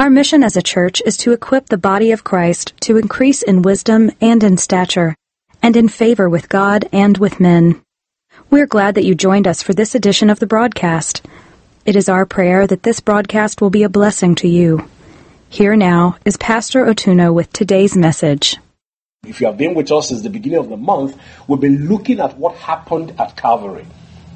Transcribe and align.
Our 0.00 0.08
mission 0.08 0.42
as 0.42 0.56
a 0.56 0.62
church 0.62 1.02
is 1.04 1.18
to 1.18 1.32
equip 1.32 1.66
the 1.66 1.76
body 1.76 2.12
of 2.12 2.24
Christ 2.24 2.72
to 2.84 2.96
increase 2.96 3.42
in 3.42 3.60
wisdom 3.60 4.10
and 4.18 4.42
in 4.42 4.56
stature, 4.56 5.14
and 5.62 5.76
in 5.76 5.88
favor 5.88 6.26
with 6.26 6.48
God 6.48 6.88
and 6.90 7.18
with 7.18 7.38
men. 7.38 7.82
We're 8.48 8.66
glad 8.66 8.94
that 8.94 9.04
you 9.04 9.14
joined 9.14 9.46
us 9.46 9.62
for 9.62 9.74
this 9.74 9.94
edition 9.94 10.30
of 10.30 10.38
the 10.38 10.46
broadcast. 10.46 11.20
It 11.84 11.96
is 11.96 12.08
our 12.08 12.24
prayer 12.24 12.66
that 12.66 12.82
this 12.82 13.00
broadcast 13.00 13.60
will 13.60 13.68
be 13.68 13.82
a 13.82 13.90
blessing 13.90 14.36
to 14.36 14.48
you. 14.48 14.88
Here 15.50 15.76
now 15.76 16.16
is 16.24 16.38
Pastor 16.38 16.86
Otuno 16.86 17.34
with 17.34 17.52
today's 17.52 17.94
message. 17.94 18.56
If 19.26 19.42
you 19.42 19.48
have 19.48 19.58
been 19.58 19.74
with 19.74 19.92
us 19.92 20.08
since 20.08 20.22
the 20.22 20.30
beginning 20.30 20.60
of 20.60 20.70
the 20.70 20.78
month, 20.78 21.14
we've 21.46 21.60
been 21.60 21.88
looking 21.88 22.20
at 22.20 22.38
what 22.38 22.56
happened 22.56 23.12
at 23.20 23.36
Calvary. 23.36 23.84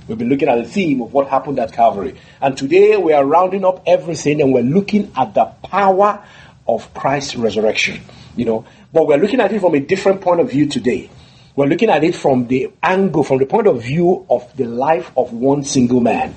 We've 0.07 0.19
been 0.19 0.29
looking 0.29 0.49
at 0.49 0.57
the 0.57 0.69
theme 0.69 1.01
of 1.01 1.13
what 1.13 1.29
happened 1.29 1.59
at 1.59 1.73
Calvary. 1.73 2.17
And 2.41 2.57
today 2.57 2.97
we 2.97 3.15
are 3.15 3.25
rounding 3.25 3.65
up 3.65 3.83
everything 3.87 4.43
and 4.43 4.53
we're 4.53 4.63
looking 4.63 5.11
at 5.17 5.33
the 5.33 5.47
power 5.47 6.23
of 6.69 6.93
Christ's 6.93 7.37
resurrection. 7.37 8.03
You 8.37 8.45
know, 8.45 8.67
but 8.93 9.07
we're 9.07 9.17
looking 9.17 9.41
at 9.41 9.53
it 9.53 9.61
from 9.61 9.75
a 9.75 9.81
different 9.81 10.21
point 10.21 10.41
of 10.41 10.51
view 10.51 10.67
today. 10.67 11.09
We're 11.57 11.67
looking 11.67 11.89
at 11.89 12.05
it 12.05 12.17
from 12.17 12.49
the 12.49 12.71
angle, 12.83 13.25
from 13.25 13.39
the 13.39 13.47
point 13.47 13.67
of 13.67 13.83
view 13.83 14.27
of 14.29 14.55
the 14.57 14.67
life 14.67 15.11
of 15.17 15.33
one 15.33 15.65
single 15.65 16.01
man. 16.01 16.35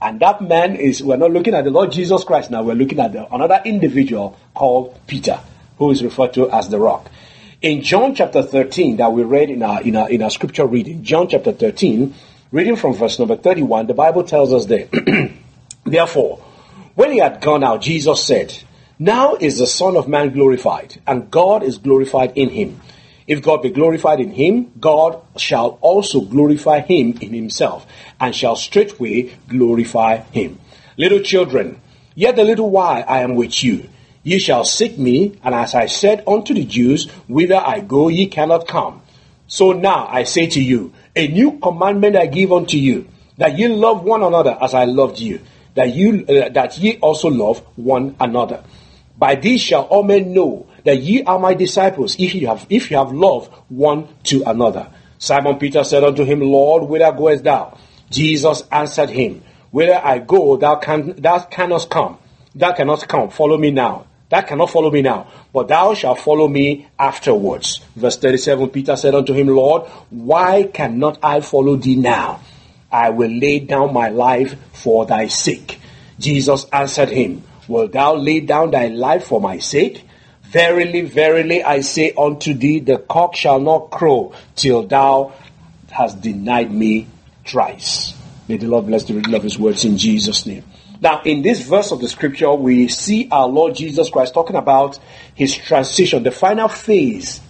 And 0.00 0.18
that 0.20 0.40
man 0.40 0.76
is, 0.76 1.02
we're 1.02 1.16
not 1.16 1.32
looking 1.32 1.54
at 1.54 1.64
the 1.64 1.70
Lord 1.70 1.92
Jesus 1.92 2.24
Christ 2.24 2.50
now, 2.50 2.62
we're 2.62 2.74
looking 2.74 2.98
at 2.98 3.12
the, 3.12 3.32
another 3.32 3.60
individual 3.64 4.38
called 4.54 4.98
Peter, 5.06 5.38
who 5.78 5.90
is 5.90 6.02
referred 6.02 6.32
to 6.34 6.50
as 6.50 6.68
the 6.68 6.78
rock. 6.78 7.10
In 7.60 7.82
John 7.82 8.14
chapter 8.14 8.42
13 8.42 8.96
that 8.96 9.12
we 9.12 9.22
read 9.22 9.50
in 9.50 9.62
our, 9.62 9.82
in 9.82 9.96
our, 9.96 10.10
in 10.10 10.22
our 10.22 10.30
scripture 10.30 10.66
reading, 10.66 11.04
John 11.04 11.28
chapter 11.28 11.52
13, 11.52 12.14
reading 12.52 12.76
from 12.76 12.92
verse 12.94 13.18
number 13.18 13.34
31, 13.36 13.86
the 13.86 13.94
Bible 13.94 14.22
tells 14.22 14.52
us 14.52 14.66
there, 14.66 14.86
Therefore, 15.84 16.36
when 16.94 17.10
he 17.10 17.18
had 17.18 17.40
gone 17.40 17.64
out, 17.64 17.80
Jesus 17.80 18.24
said, 18.24 18.62
Now 18.98 19.34
is 19.34 19.58
the 19.58 19.66
Son 19.66 19.96
of 19.96 20.06
Man 20.06 20.30
glorified, 20.32 21.00
and 21.06 21.30
God 21.30 21.62
is 21.62 21.78
glorified 21.78 22.34
in 22.36 22.50
him. 22.50 22.80
If 23.26 23.42
God 23.42 23.62
be 23.62 23.70
glorified 23.70 24.20
in 24.20 24.30
him, 24.32 24.70
God 24.78 25.22
shall 25.36 25.78
also 25.80 26.20
glorify 26.20 26.80
him 26.80 27.16
in 27.20 27.32
himself, 27.32 27.86
and 28.20 28.36
shall 28.36 28.56
straightway 28.56 29.34
glorify 29.48 30.18
him. 30.18 30.60
Little 30.98 31.20
children, 31.20 31.80
yet 32.14 32.38
a 32.38 32.44
little 32.44 32.68
while 32.68 33.02
I 33.08 33.20
am 33.20 33.34
with 33.34 33.64
you. 33.64 33.88
Ye 34.24 34.38
shall 34.38 34.64
seek 34.64 34.98
me, 34.98 35.38
and 35.42 35.54
as 35.54 35.74
I 35.74 35.86
said 35.86 36.22
unto 36.26 36.52
the 36.52 36.64
Jews, 36.64 37.08
whither 37.28 37.56
I 37.56 37.80
go 37.80 38.08
ye 38.08 38.26
cannot 38.26 38.68
come. 38.68 39.02
So 39.52 39.72
now 39.72 40.06
I 40.10 40.24
say 40.24 40.46
to 40.46 40.62
you, 40.62 40.92
a 41.14 41.28
new 41.28 41.58
commandment 41.58 42.16
I 42.16 42.26
give 42.26 42.52
unto 42.52 42.76
you, 42.76 43.08
that 43.38 43.58
ye 43.58 43.68
love 43.68 44.02
one 44.04 44.22
another 44.22 44.56
as 44.60 44.74
I 44.74 44.84
loved 44.84 45.18
you, 45.18 45.40
that 45.74 45.94
you 45.94 46.24
uh, 46.26 46.48
that 46.50 46.78
ye 46.78 46.98
also 46.98 47.28
love 47.28 47.58
one 47.76 48.16
another. 48.20 48.62
By 49.18 49.34
this 49.36 49.60
shall 49.60 49.82
all 49.84 50.02
men 50.02 50.32
know 50.32 50.66
that 50.84 51.00
ye 51.00 51.22
are 51.22 51.38
my 51.38 51.54
disciples, 51.54 52.16
if 52.18 52.34
you 52.34 52.48
have 52.48 52.66
if 52.70 52.90
you 52.90 52.96
have 52.96 53.12
love 53.12 53.48
one 53.68 54.08
to 54.24 54.42
another. 54.44 54.88
Simon 55.18 55.56
Peter 55.58 55.84
said 55.84 56.02
unto 56.02 56.24
him, 56.24 56.40
Lord, 56.40 56.88
whither 56.88 57.12
goest 57.12 57.44
thou? 57.44 57.78
Jesus 58.10 58.64
answered 58.72 59.10
him, 59.10 59.42
Whither 59.70 60.00
I 60.02 60.18
go, 60.18 60.56
thou 60.56 60.76
can 60.76 61.14
thou 61.16 61.38
cannot 61.40 61.88
come. 61.88 62.18
Thou 62.54 62.72
cannot 62.72 63.06
come. 63.08 63.30
Follow 63.30 63.56
me 63.56 63.70
now. 63.70 64.06
That 64.32 64.46
cannot 64.46 64.70
follow 64.70 64.90
me 64.90 65.02
now, 65.02 65.26
but 65.52 65.68
thou 65.68 65.92
shalt 65.92 66.18
follow 66.18 66.48
me 66.48 66.86
afterwards. 66.98 67.82
Verse 67.94 68.16
37 68.16 68.70
Peter 68.70 68.96
said 68.96 69.14
unto 69.14 69.34
him, 69.34 69.48
Lord, 69.48 69.82
why 70.08 70.62
cannot 70.72 71.18
I 71.22 71.42
follow 71.42 71.76
thee 71.76 71.96
now? 71.96 72.40
I 72.90 73.10
will 73.10 73.30
lay 73.30 73.58
down 73.58 73.92
my 73.92 74.08
life 74.08 74.56
for 74.72 75.04
thy 75.04 75.26
sake. 75.26 75.78
Jesus 76.18 76.64
answered 76.72 77.10
him, 77.10 77.42
Wilt 77.68 77.92
thou 77.92 78.14
lay 78.14 78.40
down 78.40 78.70
thy 78.70 78.86
life 78.86 79.24
for 79.26 79.38
my 79.38 79.58
sake? 79.58 80.02
Verily, 80.44 81.02
verily, 81.02 81.62
I 81.62 81.82
say 81.82 82.14
unto 82.16 82.54
thee, 82.54 82.80
the 82.80 82.96
cock 82.96 83.36
shall 83.36 83.60
not 83.60 83.90
crow 83.90 84.32
till 84.56 84.86
thou 84.86 85.34
hast 85.90 86.22
denied 86.22 86.72
me 86.72 87.06
thrice. 87.44 88.14
May 88.48 88.56
the 88.56 88.68
Lord 88.68 88.86
bless 88.86 89.04
the 89.04 89.12
reading 89.12 89.34
of 89.34 89.42
his 89.42 89.58
words 89.58 89.84
in 89.84 89.98
Jesus' 89.98 90.46
name. 90.46 90.64
Now, 91.02 91.20
in 91.24 91.42
this 91.42 91.60
verse 91.62 91.90
of 91.90 92.00
the 92.00 92.08
scripture, 92.08 92.54
we 92.54 92.86
see 92.86 93.26
our 93.28 93.48
Lord 93.48 93.74
Jesus 93.74 94.08
Christ 94.08 94.34
talking 94.34 94.54
about 94.54 95.00
his 95.34 95.52
transition, 95.56 96.22
the 96.22 96.30
final 96.30 96.68
phase 96.68 97.40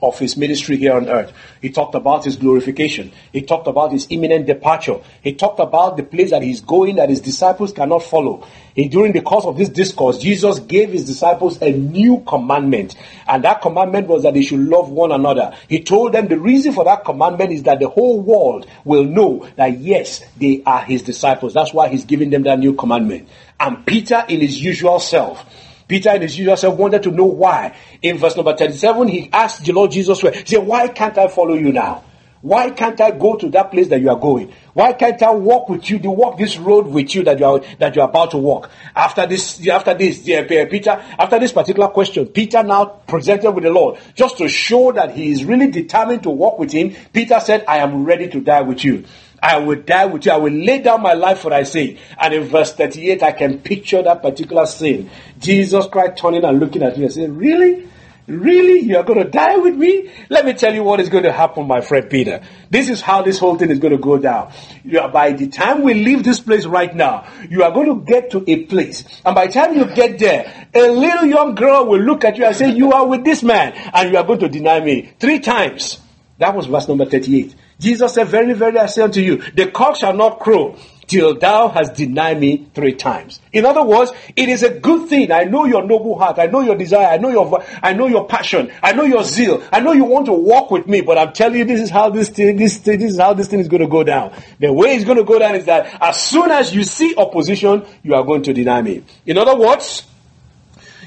of 0.00 0.18
his 0.18 0.36
ministry 0.36 0.76
here 0.76 0.94
on 0.94 1.08
earth. 1.08 1.32
He 1.60 1.70
talked 1.70 1.94
about 1.94 2.24
his 2.24 2.36
glorification. 2.36 3.12
He 3.32 3.42
talked 3.42 3.66
about 3.66 3.92
his 3.92 4.06
imminent 4.10 4.46
departure. 4.46 4.98
He 5.22 5.34
talked 5.34 5.60
about 5.60 5.96
the 5.96 6.02
place 6.02 6.30
that 6.30 6.42
he's 6.42 6.60
going 6.60 6.96
that 6.96 7.08
his 7.08 7.20
disciples 7.20 7.72
cannot 7.72 8.02
follow. 8.02 8.46
He, 8.74 8.88
during 8.88 9.12
the 9.12 9.20
course 9.20 9.44
of 9.44 9.56
this 9.56 9.68
discourse, 9.68 10.18
Jesus 10.18 10.58
gave 10.60 10.90
his 10.90 11.04
disciples 11.04 11.60
a 11.60 11.72
new 11.72 12.22
commandment. 12.26 12.96
And 13.26 13.44
that 13.44 13.60
commandment 13.60 14.08
was 14.08 14.22
that 14.22 14.34
they 14.34 14.42
should 14.42 14.60
love 14.60 14.90
one 14.90 15.12
another. 15.12 15.54
He 15.68 15.82
told 15.82 16.12
them 16.12 16.28
the 16.28 16.38
reason 16.38 16.72
for 16.72 16.84
that 16.84 17.04
commandment 17.04 17.52
is 17.52 17.64
that 17.64 17.80
the 17.80 17.88
whole 17.88 18.20
world 18.20 18.66
will 18.84 19.04
know 19.04 19.48
that 19.56 19.78
yes, 19.78 20.24
they 20.38 20.62
are 20.64 20.82
his 20.82 21.02
disciples. 21.02 21.54
That's 21.54 21.74
why 21.74 21.88
he's 21.88 22.04
giving 22.04 22.30
them 22.30 22.44
that 22.44 22.58
new 22.58 22.74
commandment. 22.74 23.28
And 23.60 23.84
Peter, 23.84 24.24
in 24.28 24.40
his 24.40 24.62
usual 24.62 24.98
self, 24.98 25.44
Peter 25.92 26.08
and 26.08 26.22
his 26.22 26.38
usual 26.38 26.56
self 26.56 26.78
wanted 26.78 27.02
to 27.02 27.10
know 27.10 27.26
why. 27.26 27.76
In 28.00 28.16
verse 28.16 28.34
number 28.34 28.56
37, 28.56 29.08
he 29.08 29.28
asked 29.30 29.62
the 29.62 29.72
Lord 29.72 29.90
Jesus, 29.90 30.22
he 30.22 30.46
said, 30.46 30.66
Why 30.66 30.88
can't 30.88 31.18
I 31.18 31.28
follow 31.28 31.52
you 31.52 31.70
now? 31.70 32.02
Why 32.40 32.70
can't 32.70 32.98
I 32.98 33.10
go 33.10 33.36
to 33.36 33.50
that 33.50 33.70
place 33.70 33.88
that 33.88 34.00
you 34.00 34.08
are 34.08 34.18
going? 34.18 34.54
Why 34.72 34.94
can't 34.94 35.22
I 35.22 35.32
walk 35.32 35.68
with 35.68 35.90
you, 35.90 35.98
to 35.98 36.10
walk 36.10 36.38
this 36.38 36.56
road 36.56 36.86
with 36.86 37.14
you 37.14 37.24
that 37.24 37.38
you 37.38 37.44
are 37.44 37.60
that 37.78 37.94
you 37.94 38.00
are 38.00 38.08
about 38.08 38.30
to 38.30 38.38
walk? 38.38 38.70
After 38.96 39.26
this, 39.26 39.68
after 39.68 39.92
this, 39.92 40.22
Peter, 40.24 40.92
after 41.18 41.38
this 41.38 41.52
particular 41.52 41.88
question, 41.88 42.24
Peter 42.24 42.62
now 42.62 42.86
presented 42.86 43.50
with 43.50 43.64
the 43.64 43.70
Lord 43.70 44.00
just 44.14 44.38
to 44.38 44.48
show 44.48 44.92
that 44.92 45.14
he 45.14 45.30
is 45.30 45.44
really 45.44 45.70
determined 45.70 46.22
to 46.22 46.30
walk 46.30 46.58
with 46.58 46.72
him. 46.72 46.96
Peter 47.12 47.38
said, 47.38 47.66
"I 47.68 47.78
am 47.78 48.06
ready 48.06 48.28
to 48.30 48.40
die 48.40 48.62
with 48.62 48.82
you." 48.82 49.04
I 49.42 49.58
will 49.58 49.82
die 49.82 50.06
with 50.06 50.24
you. 50.24 50.32
I 50.32 50.36
will 50.36 50.52
lay 50.52 50.80
down 50.80 51.02
my 51.02 51.14
life 51.14 51.40
for 51.40 51.50
thy 51.50 51.64
sake. 51.64 51.98
And 52.18 52.32
in 52.32 52.44
verse 52.44 52.72
38, 52.74 53.22
I 53.22 53.32
can 53.32 53.58
picture 53.58 54.02
that 54.02 54.22
particular 54.22 54.66
scene. 54.66 55.10
Jesus 55.40 55.86
Christ 55.86 56.18
turning 56.18 56.44
and 56.44 56.60
looking 56.60 56.82
at 56.82 56.96
me 56.96 57.04
and 57.04 57.12
saying, 57.12 57.36
Really? 57.36 57.88
Really? 58.28 58.78
You 58.80 58.98
are 58.98 59.02
going 59.02 59.18
to 59.18 59.28
die 59.28 59.56
with 59.56 59.74
me? 59.74 60.08
Let 60.28 60.44
me 60.44 60.52
tell 60.52 60.72
you 60.72 60.84
what 60.84 61.00
is 61.00 61.08
going 61.08 61.24
to 61.24 61.32
happen, 61.32 61.66
my 61.66 61.80
friend 61.80 62.08
Peter. 62.08 62.40
This 62.70 62.88
is 62.88 63.00
how 63.00 63.22
this 63.22 63.40
whole 63.40 63.56
thing 63.56 63.70
is 63.70 63.80
going 63.80 63.92
to 63.92 63.98
go 63.98 64.16
down. 64.16 64.52
Are, 64.96 65.08
by 65.08 65.32
the 65.32 65.48
time 65.48 65.82
we 65.82 65.94
leave 65.94 66.22
this 66.22 66.38
place 66.38 66.64
right 66.64 66.94
now, 66.94 67.26
you 67.50 67.64
are 67.64 67.72
going 67.72 67.88
to 67.88 68.04
get 68.04 68.30
to 68.30 68.44
a 68.48 68.64
place. 68.66 69.02
And 69.24 69.34
by 69.34 69.48
the 69.48 69.52
time 69.52 69.76
you 69.76 69.86
get 69.86 70.20
there, 70.20 70.68
a 70.72 70.88
little 70.88 71.26
young 71.26 71.56
girl 71.56 71.86
will 71.86 72.00
look 72.00 72.24
at 72.24 72.38
you 72.38 72.44
and 72.44 72.54
say, 72.54 72.70
You 72.70 72.92
are 72.92 73.06
with 73.06 73.24
this 73.24 73.42
man. 73.42 73.72
And 73.92 74.12
you 74.12 74.16
are 74.16 74.24
going 74.24 74.38
to 74.38 74.48
deny 74.48 74.78
me 74.78 75.12
three 75.18 75.40
times. 75.40 75.98
That 76.38 76.54
was 76.54 76.66
verse 76.66 76.86
number 76.86 77.06
38. 77.06 77.56
Jesus 77.82 78.14
said, 78.14 78.28
Very, 78.28 78.54
very, 78.54 78.78
I 78.78 78.86
say 78.86 79.02
unto 79.02 79.20
you, 79.20 79.38
the 79.54 79.66
cock 79.66 79.96
shall 79.96 80.14
not 80.14 80.38
crow 80.38 80.76
till 81.08 81.34
thou 81.36 81.68
hast 81.68 81.94
denied 81.94 82.40
me 82.40 82.66
three 82.74 82.94
times. 82.94 83.40
In 83.52 83.66
other 83.66 83.82
words, 83.82 84.12
it 84.36 84.48
is 84.48 84.62
a 84.62 84.70
good 84.70 85.08
thing. 85.08 85.30
I 85.32 85.44
know 85.44 85.64
your 85.64 85.82
noble 85.82 86.18
heart. 86.18 86.38
I 86.38 86.46
know 86.46 86.60
your 86.60 86.76
desire. 86.76 87.08
I 87.08 87.18
know 87.18 87.28
your, 87.28 87.62
I 87.82 87.92
know 87.92 88.06
your 88.06 88.26
passion. 88.26 88.72
I 88.82 88.92
know 88.92 89.02
your 89.02 89.24
zeal. 89.24 89.62
I 89.72 89.80
know 89.80 89.92
you 89.92 90.04
want 90.04 90.26
to 90.26 90.32
walk 90.32 90.70
with 90.70 90.86
me, 90.86 91.00
but 91.00 91.18
I'm 91.18 91.32
telling 91.32 91.58
you, 91.58 91.64
this 91.64 91.80
is 91.80 91.90
how 91.90 92.08
this 92.08 92.30
thing, 92.30 92.56
this, 92.56 92.78
this 92.78 93.02
is 93.02 93.18
how 93.18 93.34
this 93.34 93.48
thing 93.48 93.60
is 93.60 93.68
going 93.68 93.82
to 93.82 93.88
go 93.88 94.04
down. 94.04 94.32
The 94.60 94.72
way 94.72 94.94
it's 94.94 95.04
going 95.04 95.18
to 95.18 95.24
go 95.24 95.38
down 95.38 95.56
is 95.56 95.64
that 95.66 95.98
as 96.00 96.22
soon 96.22 96.50
as 96.50 96.74
you 96.74 96.84
see 96.84 97.14
opposition, 97.16 97.84
you 98.02 98.14
are 98.14 98.24
going 98.24 98.44
to 98.44 98.54
deny 98.54 98.80
me. 98.80 99.04
In 99.26 99.36
other 99.36 99.56
words, 99.56 100.04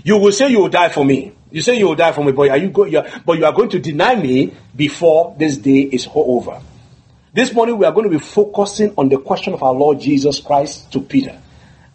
you 0.05 0.17
will 0.17 0.31
say 0.31 0.49
you 0.49 0.59
will 0.59 0.69
die 0.69 0.89
for 0.89 1.03
me. 1.03 1.33
You 1.49 1.63
say 1.63 1.79
you 1.79 1.87
will 1.87 1.95
die 1.95 2.11
for 2.11 2.23
me, 2.23 2.31
but 2.31 2.49
are 2.49 2.57
you 2.57 2.69
but 2.69 3.39
you 3.39 3.45
are 3.45 3.51
going 3.51 3.69
to 3.69 3.79
deny 3.79 4.13
me 4.13 4.53
before 4.75 5.35
this 5.39 5.57
day 5.57 5.79
is 5.81 6.07
over. 6.13 6.61
This 7.33 7.51
morning 7.51 7.79
we 7.79 7.87
are 7.87 7.91
going 7.91 8.03
to 8.03 8.15
be 8.15 8.23
focusing 8.23 8.93
on 8.99 9.09
the 9.09 9.17
question 9.17 9.53
of 9.53 9.63
our 9.63 9.73
Lord 9.73 9.99
Jesus 9.99 10.39
Christ 10.39 10.91
to 10.91 11.01
Peter. 11.01 11.41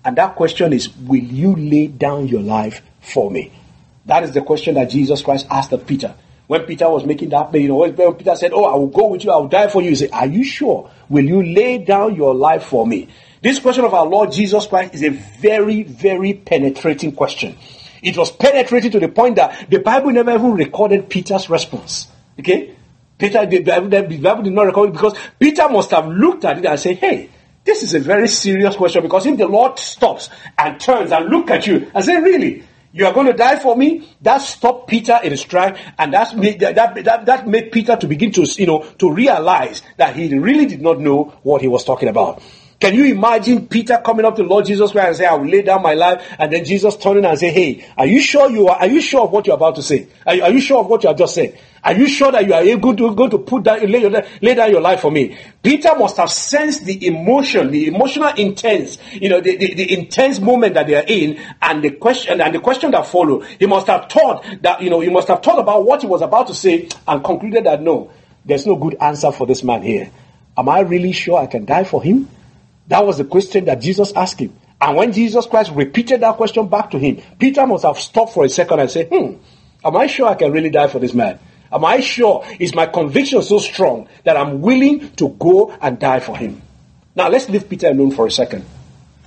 And 0.04 0.16
that 0.16 0.34
question 0.34 0.72
is, 0.72 0.92
will 0.96 1.22
you 1.22 1.54
lay 1.54 1.86
down 1.86 2.26
your 2.26 2.42
life 2.42 2.82
for 3.00 3.30
me? 3.30 3.52
That 4.06 4.24
is 4.24 4.32
the 4.32 4.42
question 4.42 4.74
that 4.74 4.90
Jesus 4.90 5.22
Christ 5.22 5.46
asked 5.48 5.72
of 5.72 5.86
Peter. 5.86 6.12
When 6.48 6.62
Peter 6.64 6.90
was 6.90 7.04
making 7.04 7.28
that, 7.28 7.54
you 7.54 7.68
know, 7.68 7.76
when 7.76 7.94
Peter 7.94 8.34
said, 8.34 8.52
Oh, 8.52 8.64
I 8.64 8.74
will 8.74 8.88
go 8.88 9.06
with 9.06 9.22
you, 9.22 9.30
I 9.30 9.36
will 9.36 9.46
die 9.46 9.68
for 9.68 9.82
you, 9.82 9.90
he 9.90 9.94
said, 9.94 10.10
Are 10.10 10.26
you 10.26 10.42
sure? 10.42 10.90
Will 11.08 11.24
you 11.24 11.44
lay 11.44 11.78
down 11.78 12.16
your 12.16 12.34
life 12.34 12.64
for 12.64 12.84
me? 12.84 13.06
This 13.40 13.60
question 13.60 13.84
of 13.84 13.94
our 13.94 14.04
Lord 14.04 14.32
Jesus 14.32 14.66
Christ 14.66 14.94
is 14.94 15.04
a 15.04 15.10
very, 15.10 15.84
very 15.84 16.34
penetrating 16.34 17.12
question. 17.12 17.56
It 18.02 18.16
was 18.16 18.30
penetrating 18.30 18.90
to 18.92 19.00
the 19.00 19.08
point 19.08 19.36
that 19.36 19.70
the 19.70 19.78
Bible 19.78 20.10
never 20.12 20.32
even 20.34 20.54
recorded 20.54 21.08
Peter's 21.08 21.50
response. 21.50 22.08
Okay? 22.38 22.74
Peter, 23.18 23.44
the 23.44 23.60
Bible, 23.60 23.88
the 23.88 24.18
Bible 24.18 24.42
did 24.42 24.52
not 24.52 24.62
record 24.62 24.90
it 24.90 24.92
because 24.92 25.18
Peter 25.38 25.68
must 25.68 25.90
have 25.90 26.08
looked 26.08 26.44
at 26.44 26.58
it 26.58 26.64
and 26.64 26.80
said, 26.80 26.96
hey, 26.96 27.28
this 27.64 27.82
is 27.82 27.92
a 27.94 28.00
very 28.00 28.28
serious 28.28 28.76
question 28.76 29.02
because 29.02 29.26
if 29.26 29.36
the 29.36 29.46
Lord 29.46 29.78
stops 29.78 30.30
and 30.56 30.80
turns 30.80 31.12
and 31.12 31.26
look 31.28 31.50
at 31.50 31.66
you 31.66 31.90
and 31.94 32.02
say, 32.02 32.16
really, 32.18 32.64
you 32.92 33.06
are 33.06 33.12
going 33.12 33.26
to 33.26 33.32
die 33.32 33.58
for 33.58 33.76
me? 33.76 34.08
That 34.22 34.38
stopped 34.38 34.88
Peter 34.88 35.18
in 35.22 35.30
his 35.30 35.44
track, 35.44 35.76
and 35.98 36.12
that's 36.12 36.34
made, 36.34 36.60
that, 36.60 36.74
that, 36.74 37.26
that 37.26 37.46
made 37.46 37.70
Peter 37.70 37.96
to 37.96 38.06
begin 38.08 38.32
to, 38.32 38.42
you 38.42 38.66
know, 38.66 38.82
to 38.98 39.12
realize 39.12 39.82
that 39.96 40.16
he 40.16 40.36
really 40.36 40.66
did 40.66 40.82
not 40.82 40.98
know 40.98 41.24
what 41.42 41.60
he 41.60 41.68
was 41.68 41.84
talking 41.84 42.08
about. 42.08 42.42
Can 42.80 42.94
you 42.94 43.04
imagine 43.04 43.66
Peter 43.66 44.00
coming 44.02 44.24
up 44.24 44.36
to 44.36 44.42
Lord 44.42 44.64
Jesus 44.64 44.92
Christ 44.92 45.06
and 45.06 45.16
say, 45.18 45.26
I 45.26 45.34
will 45.34 45.46
lay 45.46 45.60
down 45.60 45.82
my 45.82 45.92
life, 45.92 46.26
and 46.38 46.50
then 46.50 46.64
Jesus 46.64 46.96
turning 46.96 47.26
and 47.26 47.38
say, 47.38 47.50
Hey, 47.50 47.86
are 47.98 48.06
you 48.06 48.22
sure 48.22 48.50
you 48.50 48.68
are 48.68 48.76
are 48.76 48.86
you 48.86 49.02
sure 49.02 49.20
of 49.20 49.30
what 49.30 49.46
you're 49.46 49.56
about 49.56 49.74
to 49.76 49.82
say? 49.82 50.08
Are 50.26 50.34
you, 50.34 50.42
are 50.42 50.50
you 50.50 50.60
sure 50.62 50.80
of 50.80 50.86
what 50.86 51.02
you 51.02 51.08
have 51.08 51.18
just 51.18 51.34
said? 51.34 51.58
Are 51.84 51.92
you 51.92 52.08
sure 52.08 52.32
that 52.32 52.46
you 52.46 52.54
are 52.54 52.62
able 52.62 52.96
to 52.96 53.14
going 53.14 53.30
to 53.30 53.38
put 53.38 53.64
down 53.64 53.80
lay, 53.80 54.08
lay 54.08 54.54
down 54.54 54.70
your 54.70 54.80
life 54.80 55.00
for 55.00 55.10
me? 55.10 55.36
Peter 55.62 55.94
must 55.94 56.16
have 56.16 56.30
sensed 56.30 56.86
the 56.86 57.06
emotion, 57.06 57.70
the 57.70 57.86
emotional 57.86 58.32
intense, 58.34 58.98
you 59.12 59.28
know, 59.28 59.40
the, 59.40 59.56
the, 59.56 59.74
the 59.74 59.98
intense 59.98 60.40
moment 60.40 60.74
that 60.74 60.86
they 60.86 60.94
are 60.94 61.04
in, 61.06 61.38
and 61.60 61.84
the 61.84 61.90
question 61.90 62.40
and 62.40 62.54
the 62.54 62.60
question 62.60 62.90
that 62.92 63.06
followed. 63.06 63.46
He 63.58 63.66
must 63.66 63.88
have 63.88 64.10
thought 64.10 64.44
that, 64.62 64.80
you 64.80 64.88
know, 64.88 65.00
he 65.00 65.10
must 65.10 65.28
have 65.28 65.42
thought 65.42 65.58
about 65.58 65.84
what 65.84 66.00
he 66.00 66.06
was 66.06 66.22
about 66.22 66.46
to 66.46 66.54
say 66.54 66.88
and 67.06 67.22
concluded 67.22 67.64
that 67.64 67.82
no, 67.82 68.10
there's 68.44 68.66
no 68.66 68.76
good 68.76 68.96
answer 69.00 69.32
for 69.32 69.46
this 69.46 69.62
man 69.62 69.82
here. 69.82 70.10
Am 70.56 70.68
I 70.68 70.80
really 70.80 71.12
sure 71.12 71.38
I 71.38 71.46
can 71.46 71.66
die 71.66 71.84
for 71.84 72.02
him? 72.02 72.28
That 72.90 73.06
was 73.06 73.18
the 73.18 73.24
question 73.24 73.66
that 73.66 73.80
Jesus 73.80 74.12
asked 74.14 74.40
him. 74.40 74.52
And 74.80 74.96
when 74.96 75.12
Jesus 75.12 75.46
Christ 75.46 75.70
repeated 75.70 76.22
that 76.22 76.36
question 76.36 76.66
back 76.66 76.90
to 76.90 76.98
him, 76.98 77.22
Peter 77.38 77.64
must 77.64 77.84
have 77.84 77.98
stopped 77.98 78.34
for 78.34 78.44
a 78.44 78.48
second 78.48 78.80
and 78.80 78.90
said, 78.90 79.08
Hmm, 79.12 79.34
am 79.84 79.96
I 79.96 80.08
sure 80.08 80.26
I 80.26 80.34
can 80.34 80.50
really 80.50 80.70
die 80.70 80.88
for 80.88 80.98
this 80.98 81.14
man? 81.14 81.38
Am 81.70 81.84
I 81.84 82.00
sure? 82.00 82.44
Is 82.58 82.74
my 82.74 82.86
conviction 82.86 83.42
so 83.42 83.58
strong 83.58 84.08
that 84.24 84.36
I'm 84.36 84.60
willing 84.60 85.10
to 85.12 85.28
go 85.28 85.70
and 85.80 86.00
die 86.00 86.18
for 86.18 86.36
him? 86.36 86.62
Now 87.14 87.28
let's 87.28 87.48
leave 87.48 87.68
Peter 87.68 87.86
alone 87.86 88.10
for 88.10 88.26
a 88.26 88.30
second 88.30 88.64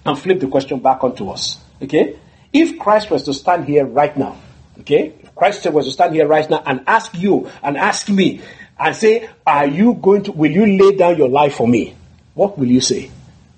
and 0.06 0.20
flip 0.20 0.42
the 0.42 0.48
question 0.48 0.80
back 0.80 1.02
onto 1.02 1.30
us. 1.30 1.64
Okay? 1.82 2.20
If 2.52 2.78
Christ 2.78 3.12
was 3.12 3.24
to 3.24 3.34
stand 3.34 3.64
here 3.64 3.86
right 3.86 4.16
now, 4.18 4.36
okay? 4.82 5.14
If 5.24 5.34
Christ 5.36 5.66
was 5.72 5.86
to 5.86 5.92
stand 5.94 6.16
here 6.16 6.28
right 6.28 6.50
now 6.50 6.62
and 6.66 6.84
ask 6.86 7.18
you 7.18 7.50
and 7.64 7.78
ask 7.78 8.10
me 8.10 8.42
and 8.78 8.94
say, 8.94 9.30
Are 9.48 9.68
you 9.68 9.94
going 9.94 10.24
to, 10.24 10.34
will 10.34 10.52
you 10.52 10.66
lay 10.66 10.98
down 10.98 11.18
your 11.18 11.30
life 11.30 11.56
for 11.56 11.68
me? 11.68 11.96
What 12.34 12.58
will 12.60 12.68
you 12.68 12.82
say? 12.82 13.10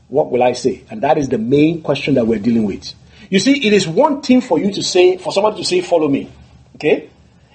What 0.07 0.31
will 0.31 0.43
I 0.43 0.53
say? 0.53 0.83
And 0.89 1.01
that 1.01 1.17
is 1.17 1.29
the 1.29 1.37
main 1.37 1.81
question 1.81 2.15
that 2.15 2.27
we're 2.27 2.39
dealing 2.39 2.63
with. 2.63 2.93
You 3.29 3.39
see, 3.39 3.65
it 3.65 3.73
is 3.73 3.87
one 3.87 4.21
thing 4.21 4.41
for 4.41 4.59
you 4.59 4.71
to 4.71 4.83
say, 4.83 5.17
for 5.17 5.31
somebody 5.31 5.57
to 5.57 5.63
say, 5.63 5.81
follow 5.81 6.07
me. 6.07 6.31
Okay? 6.75 7.09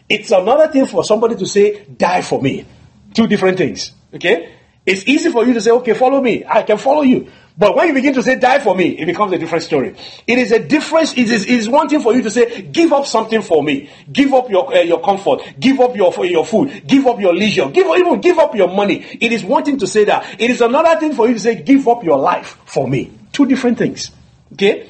It's 0.08 0.30
another 0.32 0.68
thing 0.68 0.86
for 0.86 1.04
somebody 1.04 1.36
to 1.36 1.46
say, 1.46 1.84
die 1.84 2.22
for 2.22 2.42
me. 2.42 2.66
Two 3.14 3.26
different 3.28 3.58
things. 3.58 3.92
Okay? 4.12 4.52
It's 4.84 5.06
easy 5.06 5.30
for 5.30 5.44
you 5.46 5.54
to 5.54 5.60
say, 5.60 5.70
okay, 5.70 5.94
follow 5.94 6.20
me. 6.20 6.44
I 6.48 6.62
can 6.62 6.78
follow 6.78 7.02
you. 7.02 7.30
But 7.60 7.76
when 7.76 7.88
you 7.88 7.92
begin 7.92 8.14
to 8.14 8.22
say, 8.22 8.36
die 8.36 8.58
for 8.58 8.74
me, 8.74 8.98
it 8.98 9.04
becomes 9.04 9.34
a 9.34 9.38
different 9.38 9.62
story. 9.62 9.94
It 10.26 10.38
is 10.38 10.50
a 10.50 10.58
difference. 10.58 11.12
It 11.12 11.30
is, 11.30 11.42
it 11.44 11.50
is 11.50 11.68
one 11.68 11.90
thing 11.90 12.00
for 12.00 12.14
you 12.14 12.22
to 12.22 12.30
say, 12.30 12.62
give 12.62 12.90
up 12.90 13.04
something 13.04 13.42
for 13.42 13.62
me. 13.62 13.90
Give 14.10 14.32
up 14.32 14.48
your, 14.48 14.74
uh, 14.74 14.80
your 14.80 15.02
comfort. 15.02 15.42
Give 15.60 15.78
up 15.78 15.94
your, 15.94 16.24
your 16.24 16.46
food. 16.46 16.86
Give 16.86 17.06
up 17.06 17.20
your 17.20 17.34
leisure. 17.34 17.68
Give, 17.68 17.86
even 17.86 18.18
give 18.22 18.38
up 18.38 18.54
your 18.54 18.74
money. 18.74 19.04
It 19.20 19.30
is 19.30 19.44
one 19.44 19.62
thing 19.62 19.76
to 19.76 19.86
say 19.86 20.04
that. 20.04 20.40
It 20.40 20.48
is 20.48 20.62
another 20.62 20.98
thing 20.98 21.12
for 21.12 21.28
you 21.28 21.34
to 21.34 21.38
say, 21.38 21.60
give 21.60 21.86
up 21.86 22.02
your 22.02 22.18
life 22.18 22.56
for 22.64 22.88
me. 22.88 23.12
Two 23.30 23.44
different 23.44 23.76
things. 23.76 24.10
Okay? 24.54 24.88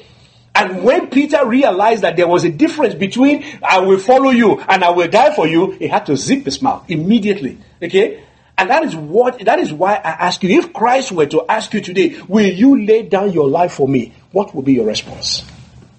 And 0.55 0.81
when 0.81 1.09
Peter 1.09 1.45
realized 1.45 2.03
that 2.03 2.15
there 2.15 2.27
was 2.27 2.45
a 2.45 2.51
difference 2.51 2.95
between 2.95 3.43
I 3.61 3.79
will 3.79 3.99
follow 3.99 4.29
you 4.29 4.61
and 4.61 4.81
I 4.81 4.91
will 4.91 5.09
die 5.09 5.35
for 5.35 5.45
you, 5.45 5.71
he 5.71 5.89
had 5.89 6.05
to 6.05 6.15
zip 6.15 6.45
his 6.45 6.61
mouth 6.61 6.89
immediately. 6.89 7.57
Okay? 7.83 8.23
And 8.61 8.69
that 8.69 8.83
is 8.83 8.95
what 8.95 9.39
that 9.39 9.57
is 9.57 9.73
why 9.73 9.95
I 9.95 10.11
ask 10.11 10.43
you, 10.43 10.59
if 10.59 10.71
Christ 10.71 11.11
were 11.11 11.25
to 11.25 11.43
ask 11.49 11.73
you 11.73 11.81
today, 11.81 12.21
will 12.27 12.45
you 12.45 12.85
lay 12.85 13.01
down 13.01 13.31
your 13.31 13.49
life 13.49 13.73
for 13.73 13.87
me? 13.87 14.13
What 14.33 14.53
would 14.53 14.65
be 14.65 14.73
your 14.73 14.85
response? 14.85 15.43